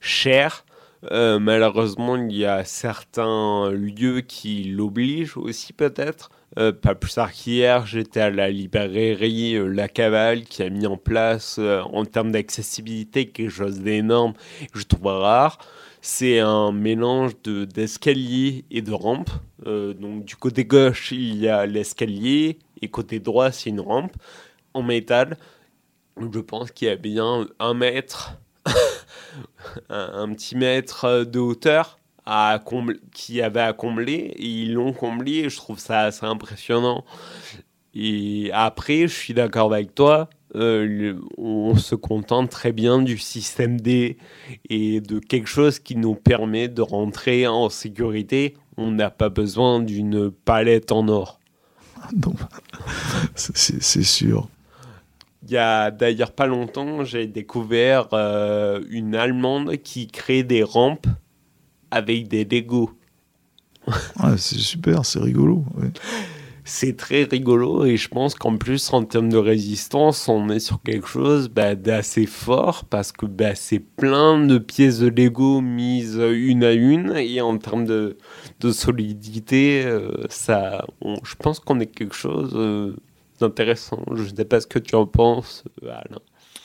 chères. 0.00 0.64
malheureusement, 1.10 2.16
il 2.16 2.36
y 2.36 2.44
a 2.44 2.64
certains 2.64 3.70
lieux 3.70 4.22
qui 4.22 4.64
l'obligent 4.64 5.36
aussi 5.36 5.72
peut-être. 5.72 6.30
pas 6.56 6.94
plus 6.94 7.14
tard 7.14 7.32
qu'hier, 7.32 7.86
j'étais 7.86 8.20
à 8.20 8.30
la 8.30 8.50
librairie 8.50 9.56
La 9.72 9.88
Cavale 9.88 10.44
qui 10.44 10.62
a 10.62 10.70
mis 10.70 10.86
en 10.86 10.96
place, 10.96 11.58
en 11.58 12.04
termes 12.04 12.32
d'accessibilité, 12.32 13.28
quelque 13.28 13.50
chose 13.50 13.80
d'énorme 13.80 14.32
que 14.72 14.80
je 14.80 14.86
trouve 14.86 15.06
rare 15.06 15.58
c'est 16.06 16.38
un 16.38 16.70
mélange 16.70 17.32
d'escalier 17.42 18.64
de, 18.70 18.76
et 18.76 18.80
de 18.80 18.92
rampe. 18.92 19.28
Euh, 19.66 19.92
donc 19.92 20.24
du 20.24 20.36
côté 20.36 20.64
gauche, 20.64 21.10
il 21.10 21.36
y 21.36 21.48
a 21.48 21.66
l'escalier 21.66 22.60
et 22.80 22.88
côté 22.88 23.18
droit, 23.18 23.50
c'est 23.50 23.70
une 23.70 23.80
rampe 23.80 24.12
en 24.72 24.84
métal. 24.84 25.36
Je 26.16 26.38
pense 26.38 26.70
qu'il 26.70 26.86
y 26.86 26.90
a 26.92 26.96
bien 26.96 27.48
un 27.58 27.74
mètre, 27.74 28.38
un, 29.90 30.32
petit 30.32 30.54
mètre 30.54 31.24
de 31.24 31.40
hauteur 31.40 31.98
à 32.24 32.62
qui 33.12 33.42
avait 33.42 33.60
à 33.60 33.72
combler 33.72 34.32
et 34.36 34.46
ils 34.46 34.74
l'ont 34.74 34.92
comblé 34.92 35.32
et 35.38 35.50
je 35.50 35.56
trouve 35.56 35.80
ça 35.80 36.02
assez 36.02 36.24
impressionnant. 36.24 37.04
Et 37.98 38.50
après, 38.52 39.08
je 39.08 39.14
suis 39.14 39.32
d'accord 39.32 39.72
avec 39.72 39.94
toi, 39.94 40.28
euh, 40.54 41.18
on 41.38 41.74
se 41.76 41.94
contente 41.94 42.50
très 42.50 42.72
bien 42.72 43.00
du 43.00 43.16
système 43.16 43.80
D 43.80 44.18
et 44.68 45.00
de 45.00 45.18
quelque 45.18 45.48
chose 45.48 45.78
qui 45.78 45.96
nous 45.96 46.14
permet 46.14 46.68
de 46.68 46.82
rentrer 46.82 47.46
en 47.46 47.70
sécurité. 47.70 48.54
On 48.76 48.90
n'a 48.90 49.08
pas 49.08 49.30
besoin 49.30 49.80
d'une 49.80 50.30
palette 50.30 50.92
en 50.92 51.08
or. 51.08 51.40
Non, 52.14 52.34
c'est 53.34 54.02
sûr. 54.04 54.48
Il 55.42 55.50
y 55.52 55.56
a 55.56 55.90
d'ailleurs 55.90 56.32
pas 56.32 56.46
longtemps, 56.46 57.02
j'ai 57.02 57.26
découvert 57.26 58.08
euh, 58.12 58.80
une 58.90 59.14
Allemande 59.14 59.76
qui 59.78 60.06
crée 60.06 60.42
des 60.42 60.62
rampes 60.62 61.06
avec 61.90 62.28
des 62.28 62.44
Lego. 62.44 62.90
Ah, 64.18 64.36
c'est 64.36 64.58
super, 64.58 65.06
c'est 65.06 65.20
rigolo. 65.20 65.64
Ouais 65.76 65.90
c'est 66.68 66.96
très 66.96 67.22
rigolo 67.22 67.84
et 67.84 67.96
je 67.96 68.08
pense 68.08 68.34
qu'en 68.34 68.56
plus 68.56 68.92
en 68.92 69.04
termes 69.04 69.28
de 69.28 69.36
résistance 69.36 70.28
on 70.28 70.48
est 70.48 70.58
sur 70.58 70.82
quelque 70.82 71.06
chose 71.06 71.48
bah, 71.48 71.76
d'assez 71.76 72.26
fort 72.26 72.84
parce 72.86 73.12
que 73.12 73.24
bah, 73.24 73.54
c'est 73.54 73.78
plein 73.78 74.44
de 74.44 74.58
pièces 74.58 74.98
de 74.98 75.06
Lego 75.06 75.60
mises 75.60 76.16
une 76.20 76.64
à 76.64 76.72
une 76.72 77.14
et 77.16 77.40
en 77.40 77.56
termes 77.58 77.84
de, 77.84 78.18
de 78.58 78.72
solidité 78.72 79.84
euh, 79.86 80.10
ça 80.28 80.84
je 81.22 81.34
pense 81.36 81.60
qu'on 81.60 81.78
est 81.78 81.86
quelque 81.86 82.16
chose 82.16 82.50
euh, 82.56 82.96
d'intéressant 83.38 84.02
je 84.14 84.22
ne 84.22 84.36
sais 84.36 84.44
pas 84.44 84.60
ce 84.60 84.66
que 84.66 84.78
tu 84.78 84.94
en 84.94 85.06
penses 85.06 85.64
Alain 85.82 86.20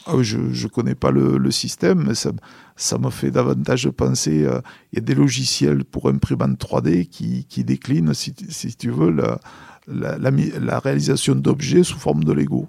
ah 0.05 0.13
je 0.21 0.37
ne 0.37 0.67
connais 0.67 0.95
pas 0.95 1.11
le, 1.11 1.37
le, 1.37 1.51
système, 1.51 2.05
mais 2.07 2.15
ça, 2.15 2.31
ça 2.75 2.97
me 2.97 3.09
fait 3.09 3.29
davantage 3.29 3.87
penser. 3.89 4.31
Il 4.31 4.45
euh, 4.45 4.59
y 4.93 4.97
a 4.97 5.01
des 5.01 5.13
logiciels 5.13 5.85
pour 5.85 6.09
imprimante 6.09 6.59
3D 6.59 7.07
qui, 7.07 7.45
qui 7.45 7.63
déclinent, 7.63 8.13
si, 8.13 8.33
si 8.49 8.75
tu 8.75 8.89
veux, 8.89 9.11
la, 9.11 9.39
la, 9.87 10.17
la, 10.17 10.31
la 10.31 10.79
réalisation 10.79 11.35
d'objets 11.35 11.83
sous 11.83 11.99
forme 11.99 12.23
de 12.23 12.31
Lego. 12.31 12.67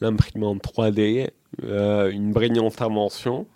L'imprimante 0.00 0.62
3D, 0.62 1.30
euh, 1.64 2.10
une 2.10 2.32
brillante 2.32 2.80
invention. 2.80 3.46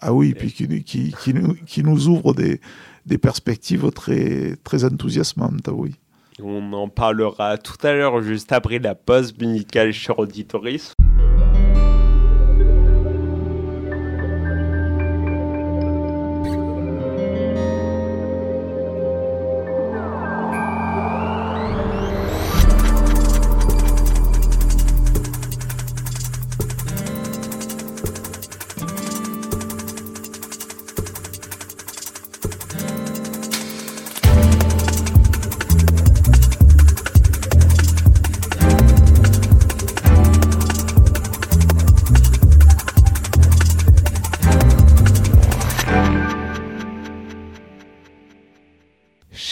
Ah 0.00 0.12
oui, 0.12 0.30
et 0.30 0.34
puis 0.34 0.52
qui, 0.52 0.66
qui, 0.82 1.14
qui, 1.22 1.34
nous, 1.34 1.54
qui 1.66 1.82
nous 1.84 2.08
ouvre 2.08 2.34
des, 2.34 2.60
des 3.06 3.18
perspectives 3.18 3.90
très, 3.92 4.56
très 4.64 4.84
enthousiasmantes, 4.84 5.68
oui. 5.72 5.94
On 6.42 6.72
en 6.74 6.88
parlera 6.88 7.56
tout 7.56 7.78
à 7.82 7.92
l'heure, 7.94 8.20
juste 8.20 8.52
après 8.52 8.78
la 8.78 8.94
pause 8.94 9.36
musicale 9.38 9.94
sur 9.94 10.18
Auditoris. 10.18 10.92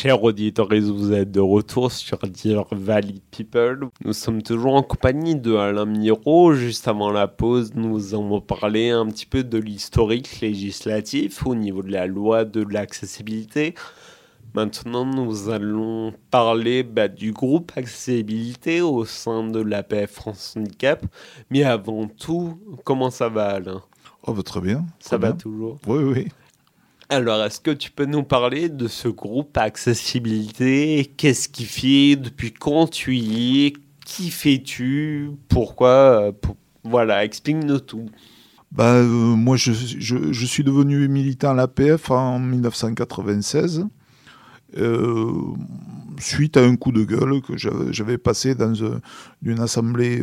Chers 0.04 0.22
auditeurs, 0.22 0.68
vous 0.68 1.14
êtes 1.14 1.30
de 1.30 1.40
retour 1.40 1.90
sur 1.90 2.18
Dear 2.18 2.66
Valley 2.72 3.22
People. 3.30 3.88
Nous 4.04 4.12
sommes 4.12 4.42
toujours 4.42 4.74
en 4.74 4.82
compagnie 4.82 5.34
de 5.34 5.54
Alain 5.54 5.86
Miro. 5.86 6.52
Juste 6.52 6.86
avant 6.88 7.10
la 7.10 7.26
pause, 7.26 7.72
nous 7.74 8.12
avons 8.12 8.42
parlé 8.42 8.90
un 8.90 9.06
petit 9.06 9.24
peu 9.24 9.42
de 9.42 9.56
l'historique 9.56 10.42
législatif 10.42 11.46
au 11.46 11.54
niveau 11.54 11.82
de 11.82 11.90
la 11.90 12.06
loi 12.06 12.44
de 12.44 12.62
l'accessibilité. 12.70 13.74
Maintenant, 14.52 15.06
nous 15.06 15.48
allons 15.48 16.12
parler 16.30 16.82
bah, 16.82 17.08
du 17.08 17.32
groupe 17.32 17.72
accessibilité 17.74 18.82
au 18.82 19.06
sein 19.06 19.48
de 19.48 19.60
l'APF 19.60 20.10
France 20.10 20.54
Handicap. 20.58 21.02
Mais 21.48 21.62
avant 21.62 22.08
tout, 22.08 22.58
comment 22.84 23.08
ça 23.08 23.30
va 23.30 23.46
Alain? 23.46 23.82
Oh, 24.26 24.34
bah, 24.34 24.42
très 24.42 24.60
bien. 24.60 24.84
Ça 25.00 25.16
va 25.16 25.32
toujours? 25.32 25.78
Oui, 25.86 26.04
oui. 26.04 26.26
Alors, 27.14 27.44
est-ce 27.44 27.60
que 27.60 27.70
tu 27.70 27.92
peux 27.92 28.06
nous 28.06 28.24
parler 28.24 28.68
de 28.68 28.88
ce 28.88 29.06
groupe 29.06 29.56
accessibilité? 29.56 31.12
Qu'est-ce 31.16 31.48
qu'il 31.48 31.66
fait 31.66 32.16
Depuis 32.16 32.50
quand 32.52 32.88
tu 32.90 33.14
y 33.14 33.66
es? 33.66 33.72
Qui 34.04 34.30
fais-tu? 34.30 35.30
Pourquoi 35.48 35.88
euh, 35.88 36.32
Voilà, 36.82 37.24
explique-nous 37.24 37.78
tout. 37.78 38.06
Bah, 38.72 38.94
euh, 38.94 39.04
moi, 39.06 39.56
je, 39.56 39.70
suis 40.44 40.64
devenu 40.64 41.06
militant 41.06 41.52
à 41.52 41.54
l'APF 41.54 42.10
en 42.10 42.40
1996, 42.40 43.86
euh, 44.76 45.32
suite 46.18 46.56
à 46.56 46.64
un 46.64 46.74
coup 46.74 46.90
de 46.90 47.04
gueule 47.04 47.40
que 47.42 47.56
j'avais 47.56 48.18
passé 48.18 48.56
dans 48.56 48.84
un- 48.84 49.00
une 49.44 49.60
assemblée 49.60 50.20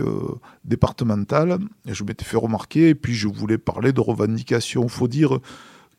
départementale. 0.65 1.57
Je 1.86 2.03
m'étais 2.03 2.25
fait 2.25 2.36
remarquer, 2.36 2.89
et 2.89 2.95
puis 2.95 3.13
je 3.13 3.29
voulais 3.29 3.57
parler 3.57 3.93
de 3.93 4.01
revendications. 4.01 4.83
Il 4.83 4.89
faut 4.89 5.07
dire 5.07 5.39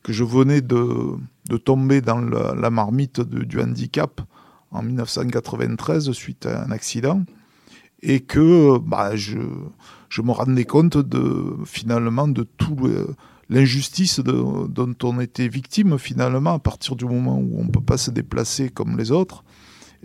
que 0.03 0.13
je 0.13 0.23
venais 0.23 0.61
de, 0.61 1.15
de 1.49 1.57
tomber 1.57 2.01
dans 2.01 2.19
la, 2.19 2.69
marmite 2.69 3.21
du 3.21 3.59
handicap 3.59 4.21
en 4.71 4.83
1993 4.83 6.11
suite 6.11 6.45
à 6.45 6.63
un 6.63 6.71
accident, 6.71 7.23
et 8.01 8.19
que 8.19 8.77
bah, 8.79 9.15
je 9.15 9.39
je 10.09 10.21
me 10.21 10.31
rendais 10.31 10.65
compte 10.65 10.97
de 10.97 11.55
finalement 11.65 12.27
de 12.27 12.43
tout 12.43 12.77
l'injustice 13.49 14.19
dont 14.19 14.95
on 15.01 15.19
était 15.19 15.47
victime 15.47 15.97
finalement 15.97 16.53
à 16.53 16.59
partir 16.59 16.95
du 16.95 17.05
moment 17.05 17.39
où 17.39 17.57
on 17.57 17.63
ne 17.63 17.71
peut 17.71 17.81
pas 17.81 17.97
se 17.97 18.11
déplacer 18.11 18.69
comme 18.69 18.95
les 18.95 19.09
autres. 19.11 19.43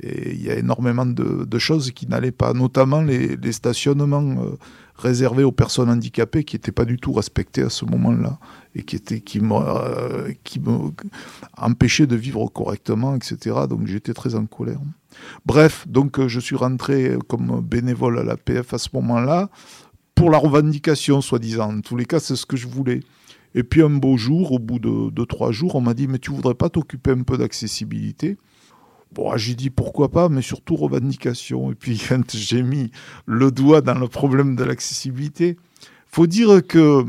Et 0.02 0.32
il 0.34 0.42
y 0.42 0.50
a 0.50 0.56
énormément 0.56 1.06
de, 1.06 1.58
choses 1.58 1.90
qui 1.90 2.06
n'allaient 2.06 2.30
pas, 2.30 2.52
notamment 2.52 3.02
les, 3.02 3.52
stationnements 3.52 4.42
euh, 4.42 4.56
réservés 4.96 5.42
aux 5.42 5.52
personnes 5.52 5.90
handicapées 5.90 6.44
qui 6.44 6.56
n'étaient 6.56 6.72
pas 6.72 6.84
du 6.84 6.98
tout 6.98 7.12
respectés 7.12 7.62
à 7.62 7.70
ce 7.70 7.84
moment-là 7.84 8.38
et 8.74 8.82
qui, 8.82 8.96
étaient, 8.96 9.20
qui, 9.20 9.40
me, 9.40 9.54
euh, 9.54 10.28
de 12.06 12.16
vivre 12.16 12.46
correctement, 12.48 13.16
etc. 13.16 13.56
Donc 13.68 13.86
j'étais 13.86 14.14
très 14.14 14.36
en 14.36 14.46
colère. 14.46 14.80
Bref, 15.46 15.86
donc 15.88 16.20
euh, 16.20 16.28
je 16.28 16.38
suis 16.38 16.56
rentré 16.56 17.16
comme 17.26 17.60
bénévole 17.60 18.20
à 18.20 18.24
l'APF 18.24 18.74
à 18.74 18.78
ce 18.78 18.90
moment-là 18.94 19.50
pour 20.14 20.30
la 20.30 20.38
revendication, 20.38 21.20
soi-disant. 21.20 21.76
En 21.76 21.80
tous 21.80 21.96
les 21.96 22.04
cas, 22.04 22.20
c'est 22.20 22.36
ce 22.36 22.46
que 22.46 22.56
je 22.56 22.68
voulais. 22.68 23.00
Et 23.54 23.62
puis 23.64 23.82
un 23.82 23.90
beau 23.90 24.16
jour, 24.16 24.52
au 24.52 24.58
bout 24.58 24.78
de, 24.78 25.10
de 25.10 25.24
trois 25.24 25.50
jours, 25.50 25.74
on 25.74 25.80
m'a 25.80 25.94
dit, 25.94 26.06
mais 26.06 26.18
tu 26.18 26.30
voudrais 26.30 26.54
pas 26.54 26.68
t'occuper 26.68 27.12
un 27.12 27.22
peu 27.22 27.36
d'accessibilité? 27.36 28.36
Bon, 29.12 29.36
j'ai 29.36 29.54
dit 29.54 29.70
pourquoi 29.70 30.10
pas, 30.10 30.28
mais 30.28 30.42
surtout 30.42 30.76
revendication. 30.76 31.72
Et 31.72 31.74
puis 31.74 32.00
quand 32.08 32.36
j'ai 32.36 32.62
mis 32.62 32.90
le 33.26 33.50
doigt 33.50 33.80
dans 33.80 33.98
le 33.98 34.08
problème 34.08 34.56
de 34.56 34.64
l'accessibilité, 34.64 35.56
faut 36.06 36.26
dire 36.26 36.66
que 36.66 37.04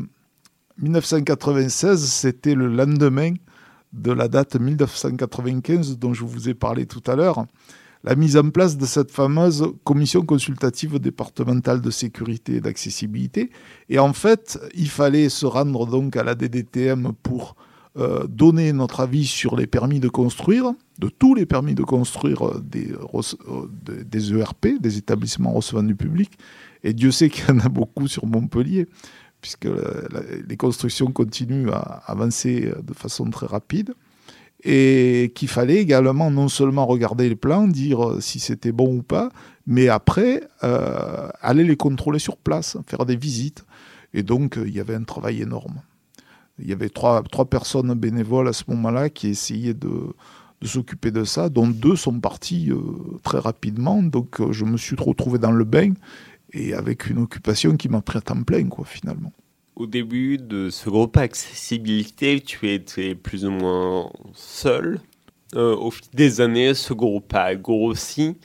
1996, 0.82 2.04
c'était 2.04 2.56
le 2.56 2.68
lendemain 2.68 3.34
de 3.94 4.12
la 4.12 4.28
date 4.28 4.56
1995 4.56 5.98
dont 5.98 6.14
je 6.14 6.24
vous 6.24 6.48
ai 6.48 6.54
parlé 6.54 6.86
tout 6.86 7.04
à 7.08 7.16
l'heure, 7.16 7.46
la 8.04 8.16
mise 8.16 8.38
en 8.38 8.50
place 8.50 8.78
de 8.78 8.86
cette 8.86 9.12
fameuse 9.12 9.66
commission 9.84 10.22
consultative 10.22 11.00
départementale 11.00 11.82
de 11.82 11.92
sécurité 11.92 12.56
et 12.56 12.62
d'accessibilité. 12.62 13.50
Et 13.90 14.00
en 14.00 14.14
fait, 14.14 14.60
il 14.74 14.90
fallait 14.90 15.28
se 15.30 15.46
rendre 15.46 15.86
donc 15.86 16.16
à 16.16 16.24
la 16.24 16.36
DDTM 16.36 17.12
pour 17.24 17.56
euh, 17.98 18.26
donner 18.28 18.72
notre 18.72 19.02
avis 19.02 19.26
sur 19.26 19.58
les 19.58 19.68
permis 19.68 20.00
de 20.00 20.08
construire, 20.08 20.72
de 21.00 21.10
tous 21.10 21.34
les 21.34 21.46
permis 21.46 21.76
de 21.76 21.84
construire 21.84 22.46
euh, 22.46 22.62
des, 22.64 22.94
rece- 22.94 23.38
euh, 23.48 23.68
des 24.04 24.34
ERP, 24.34 24.80
des 24.80 24.98
établissements 24.98 25.54
recevant 25.54 25.84
du 25.84 25.96
public. 25.96 26.32
Et 26.84 26.94
Dieu 26.94 27.12
sait 27.12 27.30
qu'il 27.30 27.46
y 27.48 27.52
en 27.52 27.60
a 27.60 27.70
beaucoup 27.70 28.08
sur 28.08 28.26
Montpellier, 28.26 28.88
puisque 29.42 29.70
les 30.48 30.58
constructions 30.58 31.12
continuent 31.12 31.72
à 31.72 32.04
avancer 32.06 32.72
euh, 32.76 32.82
de 32.82 32.94
façon 32.94 33.30
très 33.30 33.48
rapide. 33.48 33.94
Et 34.66 35.32
qu'il 35.36 35.48
fallait 35.48 35.78
également 35.78 36.30
non 36.30 36.50
seulement 36.50 36.86
regarder 36.86 37.30
les 37.30 37.38
plans, 37.38 37.66
dire 37.66 38.06
euh, 38.06 38.20
si 38.20 38.40
c'était 38.40 38.74
bon 38.74 38.98
ou 38.98 39.04
pas, 39.04 39.30
mais 39.66 39.88
après 39.88 40.44
euh, 40.64 41.30
aller 41.40 41.64
les 41.64 41.78
contrôler 41.78 42.20
sur 42.20 42.36
place, 42.36 42.76
faire 42.86 43.06
des 43.06 43.16
visites. 43.16 43.64
Et 44.14 44.22
donc 44.22 44.58
euh, 44.58 44.68
il 44.68 44.76
y 44.76 44.82
avait 44.82 44.96
un 44.96 45.06
travail 45.06 45.42
énorme. 45.42 45.82
Il 46.62 46.68
y 46.68 46.74
avait 46.74 46.90
trois 46.90 47.24
personnes 47.50 47.94
bénévoles 47.94 48.50
à 48.50 48.54
ce 48.54 48.66
moment-là 48.68 49.10
qui 49.10 49.30
essayaient 49.30 49.74
de, 49.74 50.14
de 50.62 50.68
s'occuper 50.68 51.12
de 51.12 51.24
ça, 51.24 51.50
dont 51.50 51.68
deux 51.68 51.96
sont 51.96 52.20
partis 52.20 52.72
euh, 52.72 52.82
très 53.24 53.40
rapidement. 53.40 54.04
Donc 54.04 54.42
euh, 54.42 54.52
je 54.52 54.66
me 54.66 54.78
suis 54.78 54.96
retrouvé 54.98 55.40
dans 55.40 55.52
le 55.52 55.64
bain 55.64 55.94
et 56.52 56.74
avec 56.74 57.10
une 57.10 57.20
occupation 57.20 57.78
qui 57.78 57.90
m'a 57.90 58.02
pris 58.02 58.18
à 58.18 58.22
temps 58.22 58.44
plein, 58.44 58.66
quoi, 58.66 58.86
finalement. 58.86 59.32
Au 59.76 59.88
début 59.88 60.38
de 60.38 60.70
ce 60.70 60.90
groupe 60.90 61.16
accessibilité, 61.18 62.42
tu 62.42 62.70
étais 62.70 63.16
plus 63.16 63.46
ou 63.46 63.52
moins 63.52 64.10
seul. 64.34 65.00
Euh, 65.56 65.76
au 65.76 65.90
fil 65.90 66.08
des 66.14 66.42
années, 66.42 66.74
ce 66.74 66.94
groupe 66.94 67.34
a 67.34 67.56
grossi. 67.56 68.36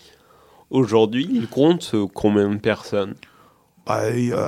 Aujourd'hui, 0.70 1.28
il 1.30 1.48
compte 1.48 1.94
combien 2.14 2.48
de 2.48 2.58
personnes? 2.58 3.14
Bah, 3.86 4.02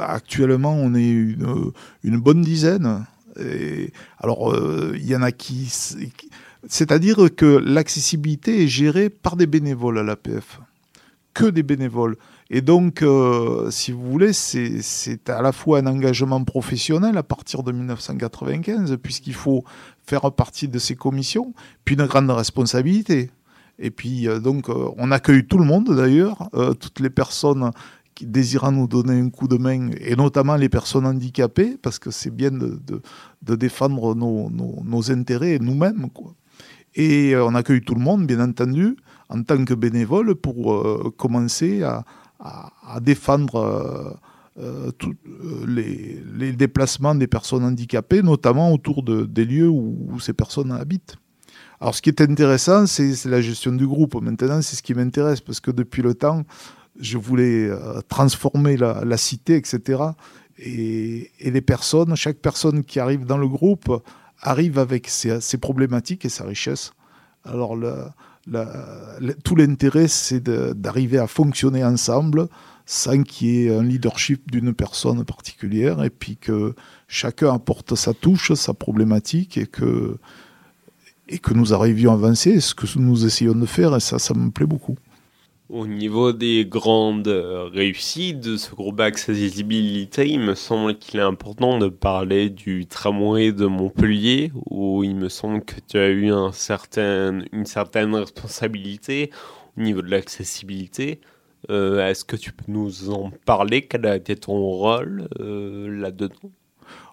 actuellement, 0.07 0.73
on 0.75 0.95
est 0.95 1.09
une, 1.09 1.73
une 2.05 2.17
bonne 2.19 2.43
dizaine. 2.43 3.05
Et, 3.39 3.93
alors, 4.19 4.53
euh, 4.53 4.95
il 4.97 5.07
y 5.07 5.15
en 5.17 5.23
a 5.23 5.33
qui. 5.33 5.71
qui- 6.17 6.31
C'est-à-dire 6.69 7.29
que 7.35 7.47
l'accessibilité 7.47 8.63
est 8.65 8.69
gérée 8.69 9.11
par 9.11 9.37
des 9.37 9.47
bénévoles 9.47 9.99
à 9.99 10.03
l'APF. 10.03 10.61
Que 11.35 11.47
des 11.47 11.63
bénévoles. 11.63 12.17
Et 12.49 12.61
donc, 12.61 13.03
euh, 13.03 13.71
si 13.71 13.91
vous 13.93 14.11
voulez, 14.11 14.33
c'est 14.33 15.29
à 15.29 15.43
la 15.43 15.53
fois 15.53 15.81
un 15.81 15.87
engagement 15.87 16.43
professionnel 16.45 17.19
à 17.19 17.23
partir 17.23 17.63
de 17.63 17.73
1995, 17.73 18.97
puisqu'il 19.03 19.35
faut 19.35 19.65
faire 20.07 20.31
partie 20.33 20.69
de 20.69 20.79
ces 20.79 20.95
commissions, 20.95 21.53
puis 21.85 21.97
une 21.97 22.07
grande 22.07 22.31
responsabilité. 22.31 23.31
Et 23.79 23.91
puis, 23.91 24.29
euh, 24.29 24.39
donc, 24.39 24.69
euh, 24.69 24.89
on 24.97 25.11
accueille 25.11 25.45
tout 25.45 25.59
le 25.59 25.65
monde 25.65 25.95
d'ailleurs, 25.95 26.49
toutes 26.81 27.01
les 27.01 27.11
personnes 27.11 27.71
qui 28.15 28.25
désirant 28.27 28.73
nous 28.73 28.87
donner 28.87 29.21
un 29.21 29.29
coup 29.29 29.47
de 29.47 29.59
main, 29.59 29.91
et 30.01 30.17
notamment 30.17 30.57
les 30.57 30.71
personnes 30.71 31.05
handicapées, 31.05 31.77
parce 31.83 31.99
que 31.99 32.11
c'est 32.11 32.31
bien 32.35 32.51
de, 32.51 33.57
défendre 33.57 34.15
nos, 34.15 34.49
nos- 34.51 35.11
intérêts 35.13 35.59
nous-mêmes. 35.61 36.07
Et 36.97 37.35
euh, 37.35 37.45
on 37.45 37.55
accueille 37.55 37.83
tout 37.83 37.95
le 37.95 38.01
monde, 38.01 38.27
bien 38.27 38.41
entendu, 38.41 38.97
en 39.29 39.43
tant 39.43 39.63
que 39.65 39.75
bénévole, 39.75 40.35
pour 40.35 40.75
euh, 40.75 41.15
commencer 41.17 41.83
à, 41.83 42.05
défendre 43.01 44.19
euh, 44.59 44.91
les, 45.67 46.53
déplacements 46.53 47.15
des 47.15 47.27
personnes 47.27 47.65
handicapées, 47.65 48.23
notamment 48.23 48.73
autour 48.73 49.03
de, 49.03 49.25
des 49.25 49.45
lieux 49.45 49.69
où, 49.69 50.19
ces 50.21 50.33
personnes 50.33 50.73
habitent. 50.73 51.17
Alors, 51.81 51.95
ce 51.95 52.01
qui 52.01 52.09
est 52.09 52.21
intéressant, 52.23 52.87
c'est 52.87 53.25
la 53.27 53.43
gestion 53.43 53.73
du 53.73 53.87
groupe. 53.87 54.21
Maintenant, 54.23 54.63
c'est 54.63 54.77
ce 54.77 54.83
qui 54.83 54.95
m'intéresse, 54.95 55.41
parce 55.41 55.61
que 55.61 55.71
depuis 55.71 56.03
le 56.03 56.15
temps, 56.15 56.45
je 56.99 57.19
voulais 57.19 57.71
transformer 58.09 58.79
la, 58.79 59.17
cité, 59.19 59.57
etc. 59.57 60.03
Et, 60.59 61.31
et 61.41 61.51
les 61.51 61.61
personnes, 61.61 62.17
chaque 62.17 62.39
personne 62.39 62.85
qui 62.85 62.99
arrive 62.99 63.27
dans 63.27 63.37
le 63.37 63.49
groupe 63.49 63.91
arrive 64.41 64.79
avec 64.79 65.09
ses, 65.09 65.59
problématiques 65.59 66.25
et 66.25 66.29
sa 66.29 66.45
richesse. 66.45 66.93
Alors, 67.45 67.77
tout 69.45 69.57
l'intérêt, 69.57 70.09
c'est 70.09 70.43
d'arriver 70.43 71.19
à 71.19 71.27
fonctionner 71.27 71.85
ensemble 71.85 72.49
sans 72.87 73.25
qu'il 73.25 73.49
y 73.49 73.65
ait 73.65 73.77
un 73.77 73.83
leadership 73.83 74.51
d'une 74.51 74.73
personne 74.73 75.25
particulière 75.25 76.05
et 76.05 76.11
puis 76.11 76.37
que 76.37 76.75
chacun 77.09 77.53
apporte 77.53 77.97
sa 77.97 78.15
touche, 78.15 78.53
sa 78.55 78.75
problématique 78.75 79.59
et 79.59 79.67
que, 79.67 80.19
et 81.29 81.39
que 81.39 81.53
nous 81.53 81.75
arrivions 81.75 82.13
à 82.13 82.15
avancer, 82.15 82.61
ce 82.61 82.75
que 82.77 82.87
nous 82.99 83.27
essayons 83.27 83.57
de 83.57 83.67
faire 83.67 83.97
et 83.97 84.01
ça, 84.01 84.21
ça 84.21 84.35
me 84.35 84.51
plaît 84.51 84.67
beaucoup. 84.67 84.97
Au 85.69 85.89
niveau 85.89 86.33
des 86.33 86.65
grandes 86.65 87.27
réussites 87.27 88.39
de 88.39 88.57
ce 88.57 88.73
groupe 88.73 89.01
Accessibilité, 89.01 90.29
il 90.29 90.39
me 90.39 90.55
semble 90.55 90.97
qu'il 90.97 91.19
est 91.19 91.25
important 91.25 91.79
de 91.79 91.89
parler 91.89 92.51
du 92.51 92.87
tramway 92.87 93.51
de 93.51 93.67
Montpellier, 93.67 94.53
où 94.71 95.03
il 95.03 95.17
me 95.17 95.29
semble 95.29 95.65
que 95.65 95.75
tu 95.89 95.99
as 95.99 96.09
eu 96.09 96.31
une 96.31 96.53
certaine 96.53 98.15
responsabilité 98.15 99.33
au 99.77 99.81
niveau 99.81 100.03
de 100.03 100.09
l'accessibilité. 100.09 101.21
Euh, 101.69 102.07
est-ce 102.07 102.25
que 102.25 102.37
tu 102.37 102.53
peux 102.53 102.71
nous 102.71 103.11
en 103.11 103.33
parler? 103.45 103.83
Quel 103.83 104.07
a 104.07 104.15
été 104.15 104.37
ton 104.37 104.55
rôle 104.55 105.29
euh, 105.41 105.89
là-dedans? 106.01 106.53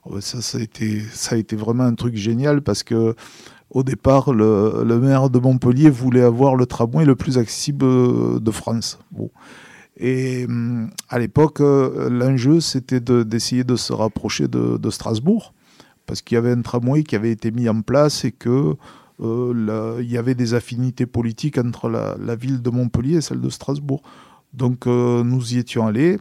Oh, 0.05 0.19
été, 0.19 0.99
ça 0.99 1.33
a 1.33 1.37
été 1.39 1.55
vraiment 1.55 1.85
un 1.85 1.95
truc 1.95 2.15
génial 2.15 2.61
parce 2.61 2.83
que 2.83 3.15
au 3.73 3.83
départ, 3.83 4.33
le, 4.33 4.99
maire 4.99 5.29
de 5.29 5.39
Montpellier 5.39 5.89
voulait 5.89 6.21
avoir 6.21 6.55
le 6.55 6.65
tramway 6.65 7.05
le 7.05 7.15
plus 7.15 7.37
accessible 7.37 8.39
de 8.39 8.51
France. 8.51 8.99
Et 9.97 10.45
hum, 10.45 10.89
à 11.09 11.19
l'époque, 11.19 11.59
euh, 11.59 12.09
l'enjeu, 12.09 12.59
c'était 12.59 12.99
d'essayer 12.99 13.63
de, 13.63 13.75
se 13.75 13.91
rapprocher 13.91 14.47
de, 14.47 14.89
Strasbourg, 14.89 15.53
parce 16.05 16.21
qu'il 16.21 16.35
y 16.35 16.37
avait 16.37 16.51
un 16.51 16.61
tramway 16.61 17.03
qui 17.03 17.15
avait 17.15 17.31
été 17.31 17.51
mis 17.51 17.67
en 17.67 17.81
place 17.81 18.25
et 18.25 18.31
que 18.31 18.75
euh, 19.21 20.01
y 20.03 20.17
avait 20.17 20.35
des 20.35 20.53
affinités 20.53 21.05
politiques 21.05 21.57
entre 21.57 21.89
la, 21.89 22.35
ville 22.35 22.61
de 22.61 22.69
Montpellier 22.69 23.17
et 23.17 23.21
celle 23.21 23.41
de 23.41 23.49
Strasbourg. 23.49 24.03
Donc 24.53 24.85
euh, 24.85 25.23
nous 25.23 25.55
y 25.55 25.57
étions 25.57 25.87
allés. 25.87 26.19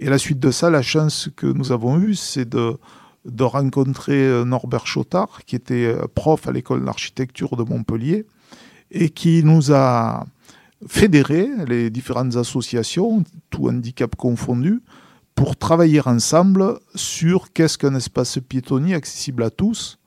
Et 0.00 0.08
la 0.08 0.18
suite 0.18 0.40
de 0.40 0.50
ça, 0.50 0.70
la 0.70 0.82
chance 0.82 1.28
que 1.36 1.46
nous 1.46 1.72
avons 1.72 1.98
eue, 1.98 2.14
c'est 2.14 2.48
de, 2.48 2.76
de 3.24 3.44
rencontrer 3.44 4.26
euh, 4.26 4.44
Norbert 4.44 4.86
Chotard, 4.86 5.40
qui 5.46 5.56
était 5.56 5.86
euh, 5.86 6.06
prof 6.14 6.46
à 6.46 6.52
l'école 6.52 6.84
d'architecture 6.84 7.56
de 7.56 7.62
Montpellier, 7.62 8.26
et 8.90 9.10
qui 9.10 9.42
nous 9.44 9.72
a 9.72 10.24
fédéré 10.86 11.48
les 11.66 11.90
différentes 11.90 12.36
associations, 12.36 13.24
tout 13.50 13.68
handicap 13.68 14.14
confondu, 14.16 14.80
pour 15.34 15.56
travailler 15.56 16.00
ensemble 16.06 16.78
sur 16.94 17.52
qu'est-ce 17.52 17.78
qu'un 17.78 17.94
espace 17.94 18.38
piétonnier 18.38 18.94
accessible 18.94 19.42
à 19.42 19.50
tous, 19.50 19.98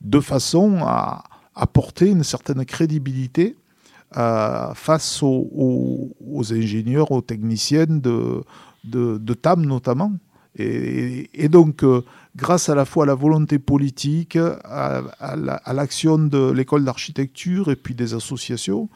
de 0.00 0.20
façon 0.20 0.78
à 0.82 1.24
apporter 1.54 2.08
une 2.08 2.24
certaine 2.24 2.64
crédibilité 2.64 3.56
euh, 4.16 4.72
face 4.74 5.22
aux, 5.22 6.08
ingénieurs, 6.50 7.10
aux 7.10 7.20
techniciens 7.20 7.86
de, 7.86 8.42
de, 8.84 9.34
TAM 9.34 9.66
notamment. 9.66 10.12
Et, 10.58 11.48
donc, 11.48 11.84
grâce 12.36 12.68
à 12.68 12.74
la 12.74 12.84
fois 12.84 13.04
à 13.04 13.06
la 13.06 13.14
volonté 13.14 13.58
politique, 13.58 14.36
à, 14.36 15.02
l'action 15.72 16.18
de 16.18 16.50
l'école 16.50 16.84
d'architecture 16.84 17.70
et 17.70 17.76
puis 17.76 17.94
des 17.94 18.14
associations, 18.14 18.88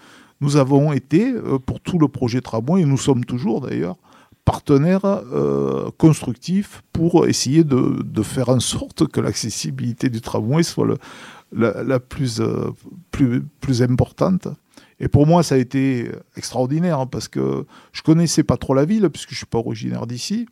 nous 0.42 0.56
avons 0.56 0.92
été, 0.92 1.32
euh, 1.32 1.58
pour 1.58 1.80
tout 1.80 1.98
le 1.98 2.08
projet 2.08 2.40
tramway, 2.40 2.82
et 2.82 2.84
nous 2.84 2.98
sommes 2.98 3.24
toujours 3.24 3.60
d'ailleurs, 3.60 3.96
partenaires 4.44 5.04
euh, 5.04 5.88
constructifs 5.98 6.82
pour 6.92 7.28
essayer 7.28 7.62
de, 7.62 8.22
faire 8.22 8.48
en 8.48 8.58
sorte 8.58 9.06
que 9.06 9.20
l'accessibilité 9.20 10.10
du 10.10 10.20
tramway 10.20 10.64
soit 10.64 10.98
la, 11.52 12.00
plus, 12.00 12.40
euh, 12.40 12.72
plus, 13.12 13.82
importante. 13.82 14.48
Et 14.98 15.06
pour 15.06 15.28
moi, 15.28 15.44
ça 15.44 15.54
a 15.54 15.58
été 15.58 16.10
extraordinaire 16.36 16.98
hein, 16.98 17.06
parce 17.06 17.28
que 17.28 17.64
je 17.92 18.02
connaissais 18.02 18.42
pas 18.42 18.56
trop 18.56 18.74
la 18.74 18.84
ville 18.84 19.08
puisque 19.10 19.30
je 19.30 19.36
suis 19.36 19.46
pas 19.46 19.58
originaire 19.58 20.08
d'ici. 20.08 20.46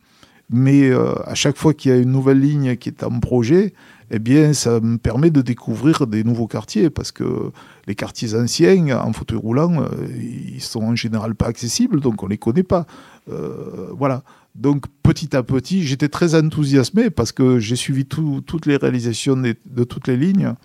Mais 0.51 0.89
euh, 0.89 1.13
à 1.25 1.33
chaque 1.33 1.55
fois 1.55 1.73
qu'il 1.73 1.91
y 1.91 1.93
a 1.93 1.97
une 1.97 2.11
nouvelle 2.11 2.41
ligne 2.41 2.75
qui 2.75 2.89
est 2.89 3.03
en 3.03 3.19
projet, 3.21 3.73
eh 4.11 4.19
bien, 4.19 4.51
ça 4.51 4.81
me 4.81 4.97
permet 4.97 5.29
de 5.31 5.41
découvrir 5.41 6.07
des 6.07 6.25
nouveaux 6.25 6.47
quartiers 6.47 6.89
parce 6.89 7.13
que 7.13 7.51
les 7.87 7.95
quartiers 7.95 8.35
anciens, 8.35 8.99
en 8.99 9.13
fauteuil 9.13 9.37
roulant, 9.37 9.81
euh, 9.81 9.87
ils 10.19 10.61
sont 10.61 10.83
en 10.83 10.95
général 10.95 11.35
pas 11.35 11.47
accessibles, 11.47 12.01
donc 12.01 12.21
on 12.21 12.27
les 12.27 12.37
connaît 12.37 12.63
pas. 12.63 12.85
Euh, 13.29 13.87
voilà. 13.97 14.23
Donc 14.53 14.87
petit 15.03 15.33
à 15.37 15.43
petit, 15.43 15.83
j'étais 15.87 16.09
très 16.09 16.35
enthousiasmé 16.35 17.09
parce 17.09 17.31
que 17.31 17.59
j'ai 17.59 17.77
suivi 17.77 18.05
toutes 18.05 18.65
les 18.65 18.75
réalisations 18.75 19.37
de, 19.37 19.83
toutes 19.85 20.09
les 20.09 20.17
lignes 20.17 20.55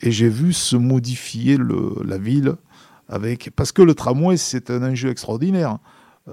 et 0.00 0.10
j'ai 0.10 0.28
vu 0.28 0.52
se 0.52 0.74
modifier 0.74 1.56
la 2.04 2.18
ville 2.18 2.54
avec 3.08 3.50
parce 3.54 3.70
que 3.70 3.82
le 3.82 3.94
tramway 3.94 4.36
c'est 4.36 4.70
un 4.70 4.82
enjeu 4.82 5.10
extraordinaire. 5.10 5.78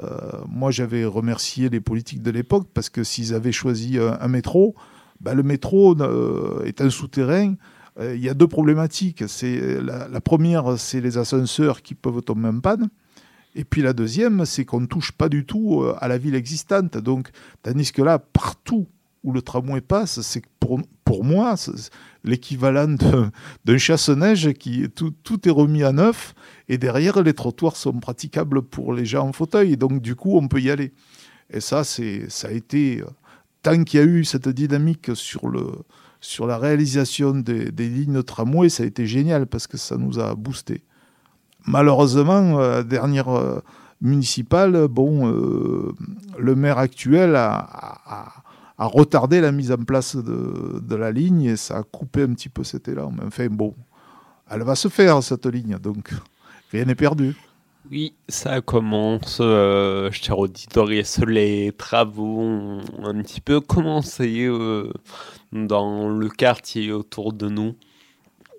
Euh, 0.03 0.31
moi, 0.47 0.71
j'avais 0.71 1.05
remercié 1.05 1.69
les 1.69 1.79
politiques 1.79 2.21
de 2.21 2.31
l'époque 2.31 2.67
parce 2.73 2.89
que 2.89 3.03
s'ils 3.03 3.33
avaient 3.33 3.51
choisi 3.51 3.97
un, 3.97 4.27
métro, 4.27 4.75
bah, 5.21 5.33
le 5.33 5.43
métro 5.43 5.95
euh, 5.99 6.63
est 6.65 6.81
un 6.81 6.89
souterrain. 6.89 7.55
Euh, 7.99 8.15
il 8.15 8.23
y 8.23 8.29
a 8.29 8.33
deux 8.33 8.47
problématiques. 8.47 9.23
C'est 9.27 9.81
la, 9.81 10.21
première, 10.21 10.77
c'est 10.77 11.01
les 11.01 11.17
ascenseurs 11.17 11.81
qui 11.81 11.95
peuvent 11.95 12.21
tomber 12.21 12.49
en 12.49 12.59
panne. 12.59 12.89
Et 13.57 13.63
puis 13.63 13.81
la 13.81 13.93
deuxième, 13.93 14.45
c'est 14.45 14.65
qu'on 14.65 14.81
ne 14.81 14.85
touche 14.85 15.13
pas 15.13 15.29
du 15.29 15.45
tout 15.45 15.85
à 15.99 16.09
la 16.09 16.17
ville 16.17 16.35
existante. 16.35 16.97
Donc, 16.97 17.29
tandis 17.63 17.93
que 17.93 18.01
là, 18.01 18.19
partout 18.19 18.87
où 19.23 19.31
le 19.31 19.41
tramway 19.41 19.79
passe, 19.79 20.19
c'est 20.21 20.43
pour, 20.59 20.81
pour 21.05 21.23
moi 21.23 21.55
l'équivalent 22.25 22.95
d'un 23.65 23.77
chasse-neige 23.77 24.51
qui 24.53 24.89
tout, 24.89 25.13
tout, 25.23 25.47
est 25.47 25.51
remis 25.51 25.83
à 25.83 25.93
neuf 25.93 26.35
et 26.67 26.77
derrière 26.77 27.21
les 27.21 27.33
trottoirs 27.33 27.75
sont 27.75 27.99
praticables 27.99 28.61
pour 28.61 28.93
les 28.93 29.05
gens 29.05 29.27
en 29.27 29.33
fauteuil. 29.33 29.77
donc 29.77 30.01
du 30.01 30.15
coup, 30.15 30.37
on 30.37 30.47
peut 30.47 30.61
y 30.61 30.71
aller. 30.71 30.93
Et 31.49 31.59
ça, 31.59 31.83
c'est 31.83 32.29
ça 32.29 32.47
a 32.47 32.51
été 32.51 33.03
tant 33.61 33.83
qu'il 33.83 33.99
y 33.99 34.03
a 34.03 34.05
eu 34.05 34.23
cette 34.23 34.49
dynamique 34.49 35.11
sur 35.15 35.47
le 35.47 35.65
sur 36.25 36.47
la 36.47 36.57
réalisation 36.57 37.35
des, 37.35 37.69
lignes 37.77 38.13
de 38.13 38.21
tramway, 38.21 38.69
ça 38.69 38.81
a 38.81 38.85
été 38.87 39.05
génial 39.05 39.45
parce 39.45 39.67
que 39.67 39.77
ça 39.77 39.95
nous 39.95 40.19
a 40.19 40.33
boosté. 40.33 40.83
Malheureusement, 41.67 42.57
la 42.57 42.83
dernière 42.83 43.29
euh, 43.29 43.59
municipale, 44.01 44.87
bon, 44.87 45.29
euh, 45.29 45.93
le 46.39 46.55
maire 46.55 46.79
actuel 46.79 47.35
a 47.35 48.43
retardé 48.77 49.39
la 49.39 49.51
mise 49.51 49.71
en 49.71 49.77
place 49.77 50.15
de, 50.15 50.95
la 50.95 51.11
ligne 51.11 51.43
et 51.43 51.57
ça 51.57 51.77
a 51.77 51.83
coupé 51.83 52.23
un 52.23 52.33
petit 52.33 52.49
peu 52.49 52.63
cet 52.63 52.87
élan. 52.87 53.11
Mais 53.15 53.25
enfin, 53.25 53.47
bon, 53.47 53.75
elle 54.49 54.63
va 54.63 54.75
se 54.75 54.87
faire 54.87 55.21
cette 55.21 55.45
ligne, 55.45 55.77
donc 55.77 56.09
rien 56.71 56.85
n'est 56.85 56.95
perdu. 56.95 57.35
Oui, 57.91 58.13
ça 58.27 58.61
commence, 58.61 59.37
euh, 59.41 60.09
cher 60.11 60.39
auditeur, 60.39 60.87
les 60.87 61.71
travaux 61.71 62.39
ont 62.41 62.81
un 63.03 63.21
petit 63.21 63.41
peu 63.41 63.61
commencé 63.61 64.45
euh, 64.45 64.91
dans 65.51 66.09
le 66.09 66.27
quartier 66.29 66.91
autour 66.91 67.31
de 67.31 67.47
nous. 67.47 67.75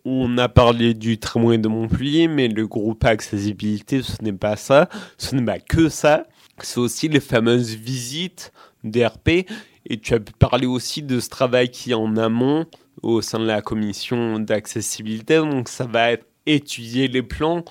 On 0.04 0.38
a 0.38 0.48
parlé 0.48 0.94
du 0.94 1.18
tramway 1.18 1.58
de 1.58 1.66
Montpellier, 1.66 2.28
mais 2.28 2.46
le 2.46 2.68
groupe 2.68 3.04
accessibilité, 3.04 4.00
ce 4.02 4.22
n'est 4.22 4.32
pas 4.32 4.54
ça, 4.54 4.88
ce 5.18 5.34
n'est 5.34 5.44
pas 5.44 5.58
que 5.58 5.88
ça. 5.88 6.28
C'est 6.62 6.78
aussi 6.78 7.08
les 7.08 7.18
fameuses 7.18 7.74
visites 7.74 8.52
DRP 8.84 9.44
et 9.88 9.98
tu 10.00 10.14
as 10.14 10.20
pu 10.20 10.32
parler 10.38 10.66
aussi 10.66 11.02
de 11.02 11.18
ce 11.18 11.28
travail 11.28 11.70
qui 11.70 11.90
est 11.90 11.94
en 11.94 12.16
amont 12.16 12.66
au 13.02 13.20
sein 13.22 13.40
de 13.40 13.46
la 13.46 13.60
commission 13.60 14.38
d'accessibilité. 14.38 15.38
Donc 15.38 15.68
ça 15.68 15.84
va 15.86 16.12
être 16.12 16.26
étudier 16.46 17.08
les 17.08 17.22
plans 17.22 17.64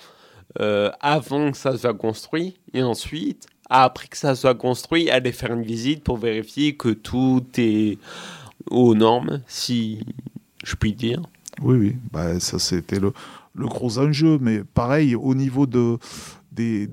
euh, 0.59 0.91
avant 1.01 1.51
que 1.51 1.57
ça 1.57 1.77
soit 1.77 1.93
construit 1.93 2.57
et 2.73 2.83
ensuite, 2.83 3.47
après 3.69 4.07
que 4.07 4.17
ça 4.17 4.35
soit 4.35 4.55
construit, 4.55 5.09
aller 5.09 5.31
faire 5.31 5.53
une 5.53 5.63
visite 5.63 6.03
pour 6.03 6.17
vérifier 6.17 6.75
que 6.75 6.89
tout 6.89 7.43
est 7.57 7.97
aux 8.69 8.95
normes, 8.95 9.41
si 9.47 10.05
je 10.63 10.75
puis 10.75 10.93
dire. 10.93 11.21
Oui, 11.61 11.77
oui, 11.77 11.95
bah, 12.11 12.39
ça 12.39 12.59
c'était 12.59 12.99
le, 12.99 13.13
gros 13.55 13.99
enjeu, 13.99 14.37
mais 14.41 14.63
pareil, 14.63 15.15
au 15.15 15.33
niveau 15.35 15.65
de, 15.65 15.97
des, 16.51 16.87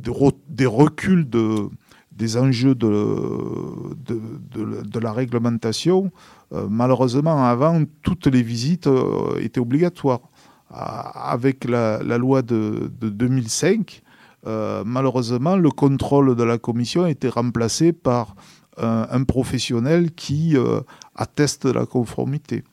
reculs 0.67 1.29
de, 1.29 1.69
des 2.13 2.37
enjeux 2.37 2.75
de, 2.75 3.97
de, 4.07 4.99
la 5.01 5.13
réglementation, 5.13 6.11
euh, 6.53 6.67
malheureusement, 6.69 7.45
avant, 7.45 7.83
toutes 8.03 8.27
les 8.27 8.43
visites 8.43 8.87
euh, 8.87 9.39
étaient 9.41 9.61
obligatoires. 9.61 10.21
Avec 10.73 11.65
la, 11.65 11.99
loi 12.19 12.43
de, 12.43 12.91
2005, 13.01 14.03
euh, 14.47 14.83
malheureusement, 14.85 15.57
le 15.57 15.71
contrôle 15.71 16.35
de 16.35 16.43
la 16.43 16.59
commission 16.59 17.05
a 17.05 17.11
été 17.11 17.29
remplacé 17.29 17.93
par 17.93 18.35
un, 18.79 19.25
professionnel 19.25 20.13
qui 20.13 20.57
atteste 21.15 21.67
de 21.67 21.73
la 21.73 21.85
conformité. 21.85 22.65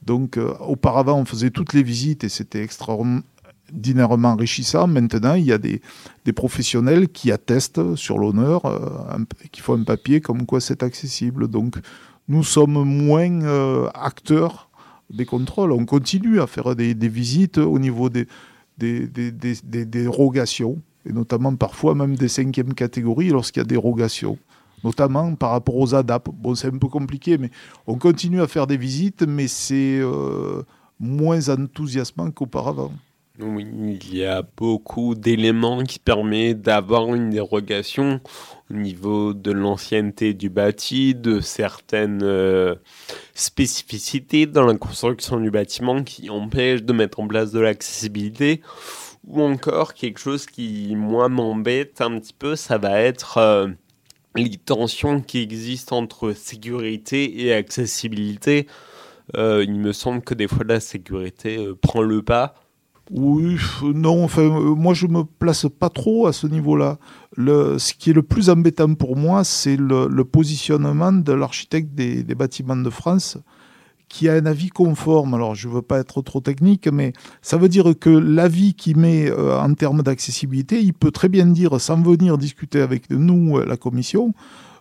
Donc, 0.00 0.38
auparavant, 0.60 1.18
on 1.18 1.26
faisait 1.26 1.50
toutes 1.50 1.74
les 1.74 1.82
visites 1.82 2.24
et 2.24 2.30
c'était 2.30 2.62
extraordinaire 2.62 3.22
ordinairement 3.72 4.30
enrichissant. 4.30 4.86
Maintenant, 4.86 5.34
il 5.34 5.44
y 5.44 5.52
a 5.52 5.58
des, 5.58 5.80
professionnels 6.34 7.08
qui 7.08 7.32
attestent 7.32 7.94
sur 7.96 8.18
l'honneur, 8.18 8.64
euh, 8.66 9.18
qui 9.50 9.60
font 9.60 9.78
un 9.78 9.84
papier 9.84 10.20
comme 10.20 10.46
quoi 10.46 10.60
c'est 10.60 10.82
accessible. 10.82 11.48
Donc, 11.48 11.76
nous 12.28 12.44
sommes 12.44 12.84
moins 12.84 13.42
euh, 13.42 13.88
acteurs 13.94 14.70
des 15.12 15.24
contrôles. 15.24 15.72
On 15.72 15.84
continue 15.84 16.40
à 16.40 16.46
faire 16.46 16.74
des, 16.74 16.94
visites 16.94 17.58
au 17.58 17.78
niveau 17.78 18.08
des, 18.08 18.26
dérogations, 18.78 20.80
et 21.06 21.12
notamment 21.12 21.54
parfois 21.54 21.94
même 21.94 22.16
des 22.16 22.28
cinquièmes 22.28 22.74
catégories 22.74 23.30
lorsqu'il 23.30 23.60
y 23.60 23.64
a 23.64 23.66
dérogation, 23.66 24.38
notamment 24.84 25.34
par 25.34 25.50
rapport 25.50 25.76
aux 25.76 25.94
ADAP. 25.94 26.30
Bon, 26.32 26.54
c'est 26.54 26.68
un 26.68 26.78
peu 26.78 26.88
compliqué, 26.88 27.38
mais 27.38 27.50
on 27.86 27.96
continue 27.96 28.40
à 28.40 28.46
faire 28.46 28.66
des 28.66 28.76
visites, 28.76 29.22
mais 29.22 29.48
c'est 29.48 29.98
euh, 30.00 30.62
moins 30.98 31.48
enthousiasmant 31.48 32.30
qu'auparavant. 32.30 32.92
Oui, 33.38 33.66
il 34.02 34.14
y 34.14 34.26
a 34.26 34.42
beaucoup 34.42 35.14
d'éléments 35.14 35.84
qui 35.84 35.98
permettent 35.98 36.60
d'avoir 36.60 37.14
une 37.14 37.30
dérogation 37.30 38.20
au 38.70 38.74
niveau 38.74 39.32
de 39.32 39.50
l'ancienneté 39.50 40.34
du 40.34 40.50
bâti, 40.50 41.14
de 41.14 41.40
certaines 41.40 42.22
euh, 42.22 42.74
spécificités 43.34 44.44
dans 44.44 44.66
la 44.66 44.74
construction 44.74 45.40
du 45.40 45.50
bâtiment 45.50 46.02
qui 46.04 46.28
empêchent 46.28 46.82
de 46.82 46.92
mettre 46.92 47.20
en 47.20 47.26
place 47.26 47.52
de 47.52 47.60
l'accessibilité, 47.60 48.60
ou 49.26 49.40
encore 49.40 49.94
quelque 49.94 50.20
chose 50.20 50.44
qui, 50.44 50.94
moi, 50.94 51.30
m'embête 51.30 52.02
un 52.02 52.18
petit 52.20 52.34
peu, 52.34 52.54
ça 52.54 52.76
va 52.76 53.00
être 53.00 53.38
euh, 53.38 53.68
les 54.36 54.58
tensions 54.58 55.22
qui 55.22 55.38
existent 55.40 55.96
entre 55.96 56.32
sécurité 56.34 57.46
et 57.46 57.54
accessibilité. 57.54 58.66
Euh, 59.36 59.64
il 59.66 59.72
me 59.74 59.92
semble 59.94 60.20
que 60.20 60.34
des 60.34 60.48
fois 60.48 60.64
la 60.66 60.80
sécurité 60.80 61.66
prend 61.80 62.02
le 62.02 62.22
pas 62.22 62.56
oui, 63.10 63.56
non, 63.82 64.24
enfin, 64.24 64.42
euh, 64.42 64.74
moi 64.74 64.94
je 64.94 65.06
me 65.06 65.24
place 65.24 65.66
pas 65.68 65.90
trop 65.90 66.26
à 66.26 66.32
ce 66.32 66.46
niveau-là. 66.46 66.98
ce 67.36 67.94
qui 67.94 68.10
est 68.10 68.12
le 68.12 68.22
plus 68.22 68.48
embêtant 68.48 68.94
pour 68.94 69.16
moi, 69.16 69.44
c'est 69.44 69.76
le, 69.76 70.22
positionnement 70.24 71.12
de 71.12 71.32
l'architecte 71.32 71.94
des, 71.94 72.22
bâtiments 72.34 72.76
de 72.76 72.90
France, 72.90 73.38
qui 74.08 74.28
a 74.28 74.34
un 74.34 74.46
avis 74.46 74.68
conforme. 74.68 75.34
Alors, 75.34 75.54
je 75.54 75.68
ne 75.68 75.74
veux 75.74 75.82
pas 75.82 75.98
être 75.98 76.22
trop 76.22 76.40
technique, 76.40 76.86
mais 76.88 77.12
ça 77.40 77.56
veut 77.56 77.68
dire 77.68 77.92
que 77.98 78.10
l'avis 78.10 78.74
qu'il 78.74 78.98
met 78.98 79.30
euh, 79.30 79.58
en 79.58 79.74
termes 79.74 80.02
d'accessibilité, 80.02 80.80
il 80.80 80.94
peut 80.94 81.10
très 81.10 81.28
bien 81.28 81.46
dire, 81.46 81.80
sans 81.80 82.00
venir 82.00 82.38
discuter 82.38 82.80
avec 82.80 83.10
nous, 83.10 83.58
euh, 83.58 83.66
la 83.66 83.76
commission, 83.76 84.32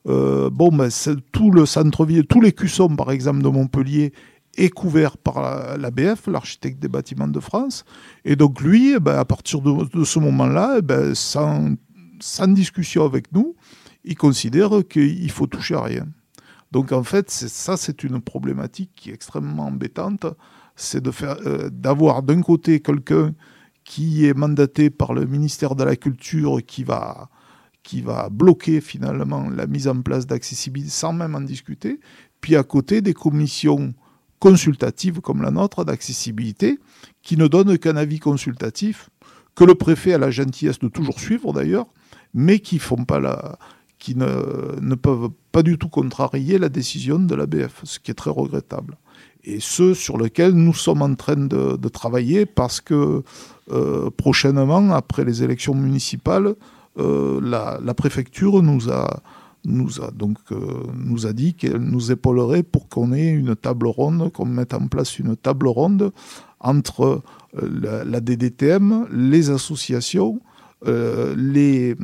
bon, 0.05 0.69
ben, 0.71 0.89
tout 1.31 1.51
le 1.51 1.65
centre-ville, 1.65 2.25
tous 2.25 2.41
les 2.41 2.53
cuissons, 2.53 2.95
par 2.95 3.11
exemple, 3.11 3.41
de 3.41 3.49
Montpellier, 3.49 4.13
est 4.57 4.69
couvert 4.69 5.17
par 5.17 5.77
l'ABF, 5.77 6.27
l'architecte 6.27 6.79
des 6.79 6.87
bâtiments 6.87 7.27
de 7.27 7.39
France. 7.39 7.85
Et 8.25 8.35
donc 8.35 8.61
lui, 8.61 8.93
eh 8.95 8.99
ben, 8.99 9.17
à 9.17 9.25
partir 9.25 9.61
de, 9.61 10.03
ce 10.03 10.19
moment-là, 10.19 10.75
eh 10.79 10.81
ben, 10.81 11.15
sans, 11.15 11.75
discussion 12.47 13.05
avec 13.05 13.31
nous, 13.31 13.55
il 14.03 14.15
considère 14.15 14.71
qu'il 14.89 15.31
faut 15.31 15.47
toucher 15.47 15.75
à 15.75 15.83
rien. 15.83 16.07
Donc 16.71 16.91
en 16.91 17.03
fait, 17.03 17.29
ça, 17.29 17.77
c'est 17.77 18.03
une 18.03 18.21
problématique 18.21 18.91
qui 18.95 19.09
est 19.09 19.13
extrêmement 19.13 19.67
embêtante. 19.67 20.25
C'est 20.75 21.05
euh, 21.23 21.69
d'avoir 21.69 22.23
d'un 22.23 22.41
côté 22.41 22.79
quelqu'un 22.79 23.33
qui 23.83 24.25
est 24.25 24.33
mandaté 24.33 24.89
par 24.89 25.13
le 25.13 25.25
ministère 25.25 25.75
de 25.75 25.83
la 25.83 25.95
Culture 25.95 26.59
qui 26.65 26.83
va, 26.83 27.29
qui 27.83 28.01
va 28.01 28.29
bloquer 28.29 28.79
finalement 28.79 29.49
la 29.49 29.67
mise 29.67 29.87
en 29.87 30.01
place 30.01 30.25
d'accessibilité 30.25 30.91
sans 30.91 31.13
même 31.13 31.35
en 31.35 31.41
discuter, 31.41 31.99
puis 32.39 32.55
à 32.55 32.63
côté 32.63 33.01
des 33.01 33.13
commissions 33.13 33.93
consultative 34.41 35.21
comme 35.21 35.43
la 35.43 35.51
nôtre 35.51 35.85
d'accessibilité, 35.85 36.79
qui 37.21 37.37
ne 37.37 37.47
donne 37.47 37.77
qu'un 37.77 37.95
avis 37.95 38.19
consultatif, 38.19 39.09
que 39.55 39.63
le 39.63 39.75
préfet 39.75 40.13
a 40.13 40.17
la 40.17 40.31
gentillesse 40.31 40.79
de 40.79 40.87
toujours 40.87 41.19
suivre 41.19 41.53
d'ailleurs, 41.53 41.85
mais 42.33 42.59
qui, 42.59 42.81
ne, 44.15 44.95
peuvent 44.95 45.29
pas 45.51 45.61
du 45.61 45.77
tout 45.77 45.89
contrarier 45.89 46.57
la 46.57 46.69
décision 46.69 47.19
de 47.19 47.35
l'ABF, 47.35 47.81
ce 47.83 47.99
qui 47.99 48.09
est 48.09 48.15
très 48.15 48.31
regrettable. 48.31 48.97
Et 49.43 49.59
ce 49.59 49.93
sur 49.93 50.17
lequel 50.17 50.53
nous 50.53 50.73
sommes 50.73 51.03
en 51.03 51.13
train 51.13 51.35
de, 51.35 51.87
travailler 51.89 52.47
parce 52.47 52.81
que 52.81 53.23
euh, 53.71 54.09
prochainement, 54.09 54.91
après 54.91 55.23
les 55.23 55.43
élections 55.43 55.75
municipales, 55.75 56.55
euh, 56.97 57.39
la, 57.43 57.93
préfecture 57.93 58.63
nous 58.63 58.89
a 58.91 59.21
nous 59.65 60.01
a 60.01 60.11
donc 60.11 60.37
euh, 60.51 60.83
nous 60.95 61.27
a 61.27 61.33
dit 61.33 61.53
qu'elle 61.53 61.77
nous 61.77 62.11
épaulerait 62.11 62.63
pour 62.63 62.89
qu'on 62.89 63.13
ait 63.13 63.29
une 63.29 63.55
table 63.55 63.87
ronde, 63.87 64.31
qu'on 64.31 64.45
mette 64.45 64.73
en 64.73 64.87
place 64.87 65.19
une 65.19 65.35
table 65.35 65.67
ronde 65.67 66.11
entre 66.59 67.21
euh, 67.61 68.03
la, 68.05 68.19
DDTM, 68.21 69.07
les 69.11 69.49
associations, 69.49 70.39
euh, 70.87 71.35
les, 71.35 71.95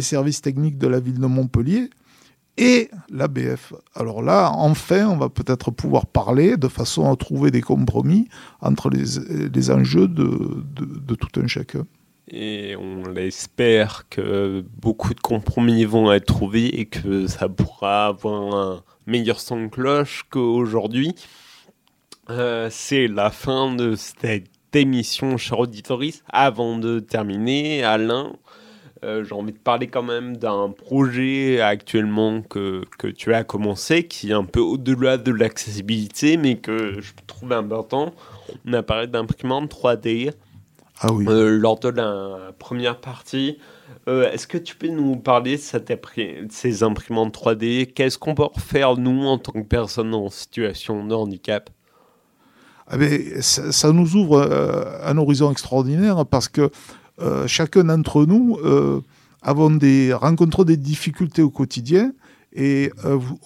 services 0.00 0.42
techniques 0.42 0.78
de 0.78 0.86
la 0.86 1.00
ville 1.00 1.18
de 1.18 1.26
Montpellier 1.26 1.90
et 2.56 2.88
l'ABF. 3.10 3.72
Alors 3.94 4.22
là, 4.22 4.52
enfin, 4.52 5.08
on 5.08 5.16
va 5.16 5.28
peut-être 5.28 5.70
pouvoir 5.70 6.06
parler 6.06 6.56
de 6.56 6.68
façon 6.68 7.10
à 7.10 7.16
trouver 7.16 7.50
des 7.50 7.60
compromis 7.60 8.28
entre 8.60 8.90
les, 8.90 9.70
enjeux 9.70 10.06
de 10.06 11.14
tout 11.14 11.40
un 11.40 11.46
chacun 11.46 11.84
et 12.28 12.74
on 12.76 13.08
l'espère 13.08 14.08
que 14.08 14.64
beaucoup 14.80 15.14
de 15.14 15.20
compromis 15.20 15.84
vont 15.84 16.10
être 16.12 16.26
trouvés 16.26 16.80
et 16.80 16.86
que 16.86 17.26
ça 17.26 17.48
pourra 17.48 18.06
avoir 18.06 18.54
un 18.54 18.82
meilleur 19.06 19.40
son 19.40 19.64
de 19.64 19.68
cloche 19.68 20.24
qu'aujourd'hui. 20.30 21.14
Euh, 22.30 22.68
c'est 22.70 23.06
la 23.06 23.30
fin 23.30 23.74
de 23.74 23.94
cette 23.94 24.48
émission, 24.74 25.36
cher 25.36 25.58
auditoris. 25.58 26.22
Avant 26.30 26.78
de 26.78 26.98
terminer, 26.98 27.84
Alain, 27.84 28.32
euh, 29.04 29.22
j'ai 29.22 29.34
envie 29.34 29.52
de 29.52 29.58
parler 29.58 29.88
quand 29.88 30.02
même 30.02 30.38
d'un 30.38 30.70
projet 30.70 31.60
actuellement 31.60 32.40
que, 32.40 32.82
que, 32.98 33.08
tu 33.08 33.34
as 33.34 33.44
commencé, 33.44 34.04
qui 34.04 34.30
est 34.30 34.34
un 34.34 34.46
peu 34.46 34.60
au-delà 34.60 35.18
de 35.18 35.30
l'accessibilité, 35.30 36.38
mais 36.38 36.56
que 36.56 37.00
je 37.02 37.12
trouve 37.26 37.52
important. 37.52 38.14
On 38.66 38.72
a 38.72 38.82
parlé 38.82 39.06
d'imprimante 39.06 39.70
3D 39.70 40.32
ah 41.00 41.12
oui. 41.12 41.26
Euh, 41.28 41.58
lors 41.58 41.78
de 41.80 41.88
la 41.88 42.52
première 42.58 43.00
partie. 43.00 43.58
Euh, 44.08 44.30
est-ce 44.30 44.46
que 44.46 44.58
tu 44.58 44.76
peux 44.76 44.88
nous 44.88 45.16
parler 45.16 45.56
de, 45.56 46.46
ces 46.50 46.82
imprimantes 46.82 47.34
3D 47.34 47.92
Qu'est-ce 47.92 48.18
qu'on 48.18 48.34
peut 48.34 48.44
faire, 48.58 48.96
nous, 48.96 49.24
en 49.24 49.38
tant 49.38 49.52
que 49.52 49.60
personnes 49.60 50.14
en 50.14 50.30
situation 50.30 51.04
de 51.06 51.14
handicap? 51.14 51.70
Ah 52.86 52.98
ben, 52.98 53.40
ça, 53.40 53.92
nous 53.92 54.14
ouvre 54.14 54.38
euh, 54.38 54.84
un 55.04 55.16
horizon 55.16 55.50
extraordinaire 55.50 56.26
parce 56.26 56.48
que 56.48 56.70
chacun 57.46 57.84
d'entre 57.84 58.26
nous 58.26 58.58
avons 59.40 59.70
des, 59.70 60.12
rencontre 60.12 60.64
des 60.64 60.76
difficultés 60.76 61.42
au 61.42 61.50
quotidien 61.50 62.12
et 62.52 62.90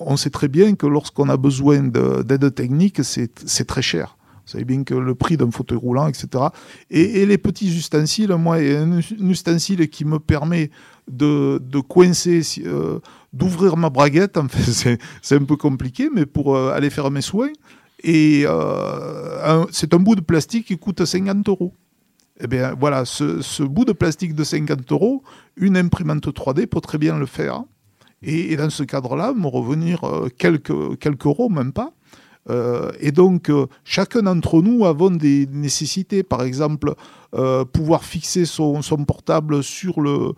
on 0.00 0.16
sait 0.16 0.30
très 0.30 0.48
bien 0.48 0.74
que 0.74 0.86
lorsqu'on 0.86 1.28
a 1.28 1.36
besoin 1.36 1.82
d'aide 1.82 2.54
technique, 2.54 3.04
c'est 3.04 3.66
très 3.66 3.82
cher. 3.82 4.17
Vous 4.48 4.52
savez 4.52 4.64
bien 4.64 4.82
que 4.82 4.94
le 4.94 5.14
prix 5.14 5.36
d'un 5.36 5.50
fauteuil 5.50 5.76
roulant, 5.76 6.08
etc. 6.08 6.44
Et, 6.88 7.26
les 7.26 7.36
petits 7.36 7.68
ustensiles, 7.68 8.34
moi, 8.36 8.56
un, 8.56 8.98
ustensile 8.98 9.86
qui 9.90 10.06
me 10.06 10.18
permet 10.18 10.70
de, 11.06 11.60
coincer, 11.86 12.40
euh, 12.64 12.98
d'ouvrir 13.34 13.76
ma 13.76 13.90
braguette. 13.90 14.38
En 14.38 14.48
fait, 14.48 14.98
c'est 15.20 15.36
un 15.36 15.44
peu 15.44 15.56
compliqué, 15.56 16.08
mais 16.10 16.24
pour 16.24 16.56
euh, 16.56 16.72
aller 16.72 16.88
faire 16.88 17.10
mes 17.10 17.20
soins. 17.20 17.50
Et 18.02 18.44
euh, 18.46 19.66
c'est 19.70 19.92
un 19.92 19.98
bout 19.98 20.14
de 20.14 20.22
plastique 20.22 20.68
qui 20.68 20.78
coûte 20.78 21.04
50 21.04 21.46
euros. 21.50 21.74
Eh 22.40 22.46
bien, 22.46 22.74
voilà, 22.80 23.04
ce, 23.04 23.62
bout 23.64 23.84
de 23.84 23.92
plastique 23.92 24.34
de 24.34 24.44
50 24.44 24.90
euros, 24.92 25.22
une 25.58 25.76
imprimante 25.76 26.26
3D 26.26 26.66
peut 26.68 26.80
très 26.80 26.96
bien 26.96 27.18
le 27.18 27.26
faire. 27.26 27.64
Et, 28.22 28.56
dans 28.56 28.70
ce 28.70 28.82
cadre-là, 28.82 29.34
me 29.34 29.46
revenir 29.46 30.00
quelques, 30.38 30.98
quelques 30.98 31.26
euros, 31.26 31.50
même 31.50 31.72
pas. 31.72 31.92
Euh, 32.50 32.92
et 33.00 33.12
donc, 33.12 33.50
euh, 33.50 33.66
chacun 33.84 34.22
d'entre 34.22 34.62
nous 34.62 34.86
avons 34.86 35.10
des 35.10 35.46
nécessités. 35.46 36.22
Par 36.22 36.42
exemple, 36.42 36.94
euh, 37.34 37.64
pouvoir 37.64 38.04
fixer 38.04 38.46
son, 38.46 38.80
portable 39.06 39.62
sur 39.62 40.00
le, 40.00 40.34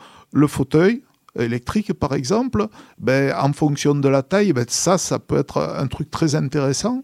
fauteuil 0.46 1.02
électrique, 1.38 1.92
par 1.92 2.14
exemple, 2.14 2.66
ben, 2.98 3.32
en 3.40 3.52
fonction 3.52 3.94
de 3.94 4.08
la 4.08 4.22
taille, 4.22 4.52
ben, 4.52 4.64
ça, 4.68 4.98
ça 4.98 5.18
peut 5.18 5.38
être 5.38 5.58
un 5.58 5.86
truc 5.86 6.10
très 6.10 6.34
intéressant 6.34 7.02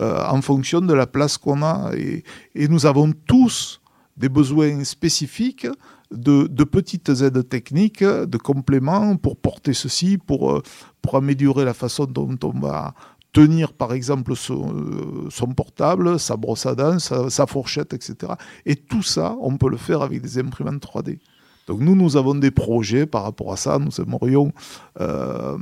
en 0.00 0.40
fonction 0.42 0.80
de 0.80 0.94
la 0.94 1.08
place 1.08 1.38
qu'on 1.38 1.62
a. 1.62 1.90
Et, 1.96 2.22
nous 2.68 2.86
avons 2.86 3.12
tous 3.26 3.80
des 4.16 4.28
besoins 4.28 4.84
spécifiques 4.84 5.66
de, 6.12 6.64
petites 6.64 7.08
aides 7.08 7.48
techniques, 7.48 8.04
de 8.04 8.38
compléments 8.38 9.16
pour 9.16 9.36
porter 9.36 9.74
ceci, 9.74 10.16
pour, 10.16 10.62
pour 11.02 11.16
améliorer 11.16 11.64
la 11.64 11.74
façon 11.74 12.04
dont 12.04 12.38
on 12.44 12.60
va 12.60 12.94
tenir 13.32 13.72
par 13.72 13.92
exemple 13.92 14.34
son, 14.36 14.74
euh, 14.74 15.54
portable, 15.54 16.18
sa 16.18 16.36
brosse 16.36 16.66
à 16.66 16.74
dents, 16.74 16.98
sa, 16.98 17.46
fourchette, 17.46 17.92
etc. 17.94 18.32
Et 18.66 18.76
tout 18.76 19.02
ça, 19.02 19.36
on 19.40 19.56
peut 19.56 19.70
le 19.70 19.76
faire 19.76 20.02
avec 20.02 20.22
des 20.22 20.38
imprimantes 20.38 20.82
3D. 20.82 21.18
Donc 21.66 21.80
nous, 21.80 21.94
nous 21.94 22.16
avons 22.16 22.34
des 22.34 22.50
projets 22.50 23.06
par 23.06 23.24
rapport 23.24 23.52
à 23.52 23.56
ça. 23.56 23.78
Nous 23.78 24.00
aimerions 24.00 24.52
euh, 25.00 25.58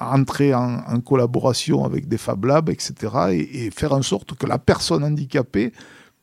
entrer 0.00 0.54
en, 0.54 1.00
collaboration 1.00 1.84
avec 1.84 2.08
des 2.08 2.16
Fab 2.16 2.44
Labs, 2.46 2.70
etc. 2.70 2.94
Et, 3.32 3.70
faire 3.70 3.92
en 3.92 4.02
sorte 4.02 4.34
que 4.34 4.46
la 4.46 4.58
personne 4.58 5.04
handicapée 5.04 5.72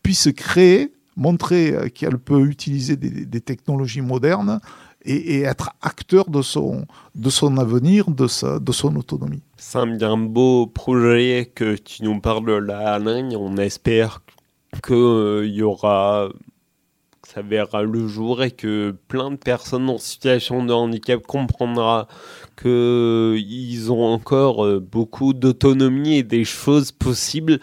puisse 0.02 0.30
créer, 0.36 0.94
montrer 1.16 1.74
euh, 1.74 1.90
qu'elle 1.90 2.18
peut 2.18 2.44
utiliser 2.48 2.96
des 2.98 3.42
technologies 3.42 4.02
modernes 4.02 4.60
et, 5.06 5.42
être 5.42 5.72
acteur 5.82 6.30
de 6.30 6.42
son, 6.42 6.86
de 7.16 7.30
son 7.30 7.58
avenir, 7.58 8.10
de 8.10 8.28
son 8.28 8.96
autonomie. 8.96 9.44
C'est 9.64 9.78
un 9.78 10.18
beau 10.18 10.66
projet 10.66 11.52
que 11.54 11.76
tu 11.76 12.04
nous 12.04 12.20
parles 12.20 12.66
là, 12.66 12.96
Alain. 12.96 13.30
On 13.36 13.58
espère 13.58 14.24
qu'il 14.84 14.96
euh, 14.96 15.48
y 15.48 15.62
aura 15.62 16.30
que 17.22 17.28
ça 17.30 17.44
verra 17.44 17.84
le 17.84 18.08
jour 18.08 18.42
et 18.42 18.50
que 18.50 18.96
plein 19.08 19.30
de 19.30 19.36
personnes 19.36 19.88
en 19.88 20.00
situation 20.00 20.66
de 20.66 20.74
handicap 20.74 21.22
comprendra 21.22 22.08
qu'ils 22.60 23.92
ont 23.92 24.04
encore 24.04 24.66
euh, 24.66 24.80
beaucoup 24.80 25.32
d'autonomie 25.34 26.16
et 26.16 26.24
des 26.24 26.44
choses 26.44 26.92
possibles 26.92 27.60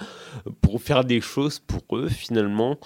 pour 0.61 0.81
faire 0.81 1.05
des 1.05 1.21
choses 1.21 1.59
pour 1.59 1.99
eux 1.99 2.09
finalement. 2.09 2.79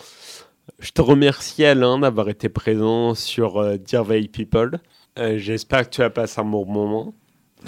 Je 0.78 0.90
te 0.90 1.02
remercie 1.02 1.66
Alain 1.66 1.98
d'avoir 1.98 2.30
été 2.30 2.48
présent 2.48 3.14
sur 3.14 3.58
euh, 3.58 3.76
Dear 3.76 4.06
People. 4.32 4.80
Euh, 5.18 5.36
J'espère 5.36 5.88
que 5.88 5.96
tu 5.96 6.02
as 6.02 6.08
passé 6.08 6.40
un 6.40 6.44
bon 6.44 6.64
moment. 6.64 7.14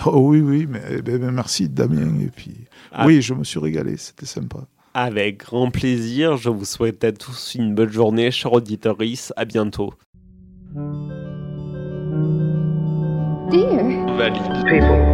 Oh 0.07 0.29
oui, 0.31 0.41
oui, 0.41 0.67
mais, 0.69 0.83
eh 0.91 1.03
ben, 1.03 1.31
merci 1.31 1.69
Damien. 1.69 2.19
Et 2.21 2.29
puis, 2.35 2.55
Ah. 2.93 3.07
oui, 3.07 3.23
je 3.23 3.35
me 3.35 3.45
suis 3.45 3.59
régalé, 3.61 3.97
c'était 3.97 4.27
sympa. 4.27 4.59
Avec 4.93 5.39
grand 5.39 5.71
plaisir, 5.71 6.37
je 6.37 6.51
vous 6.51 6.65
souhaite 6.65 7.03
à 7.05 7.13
tous 7.13 7.55
une 7.57 7.75
bonne 7.75 7.91
journée, 7.91 8.31
chers 8.31 8.53
auditeurs. 8.53 8.97
À 9.37 9.45
bientôt. 9.45 9.93
Dear. 13.51 14.17
Valide. 14.17 14.43
people. 14.65 15.14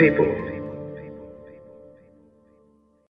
People. 0.00 0.39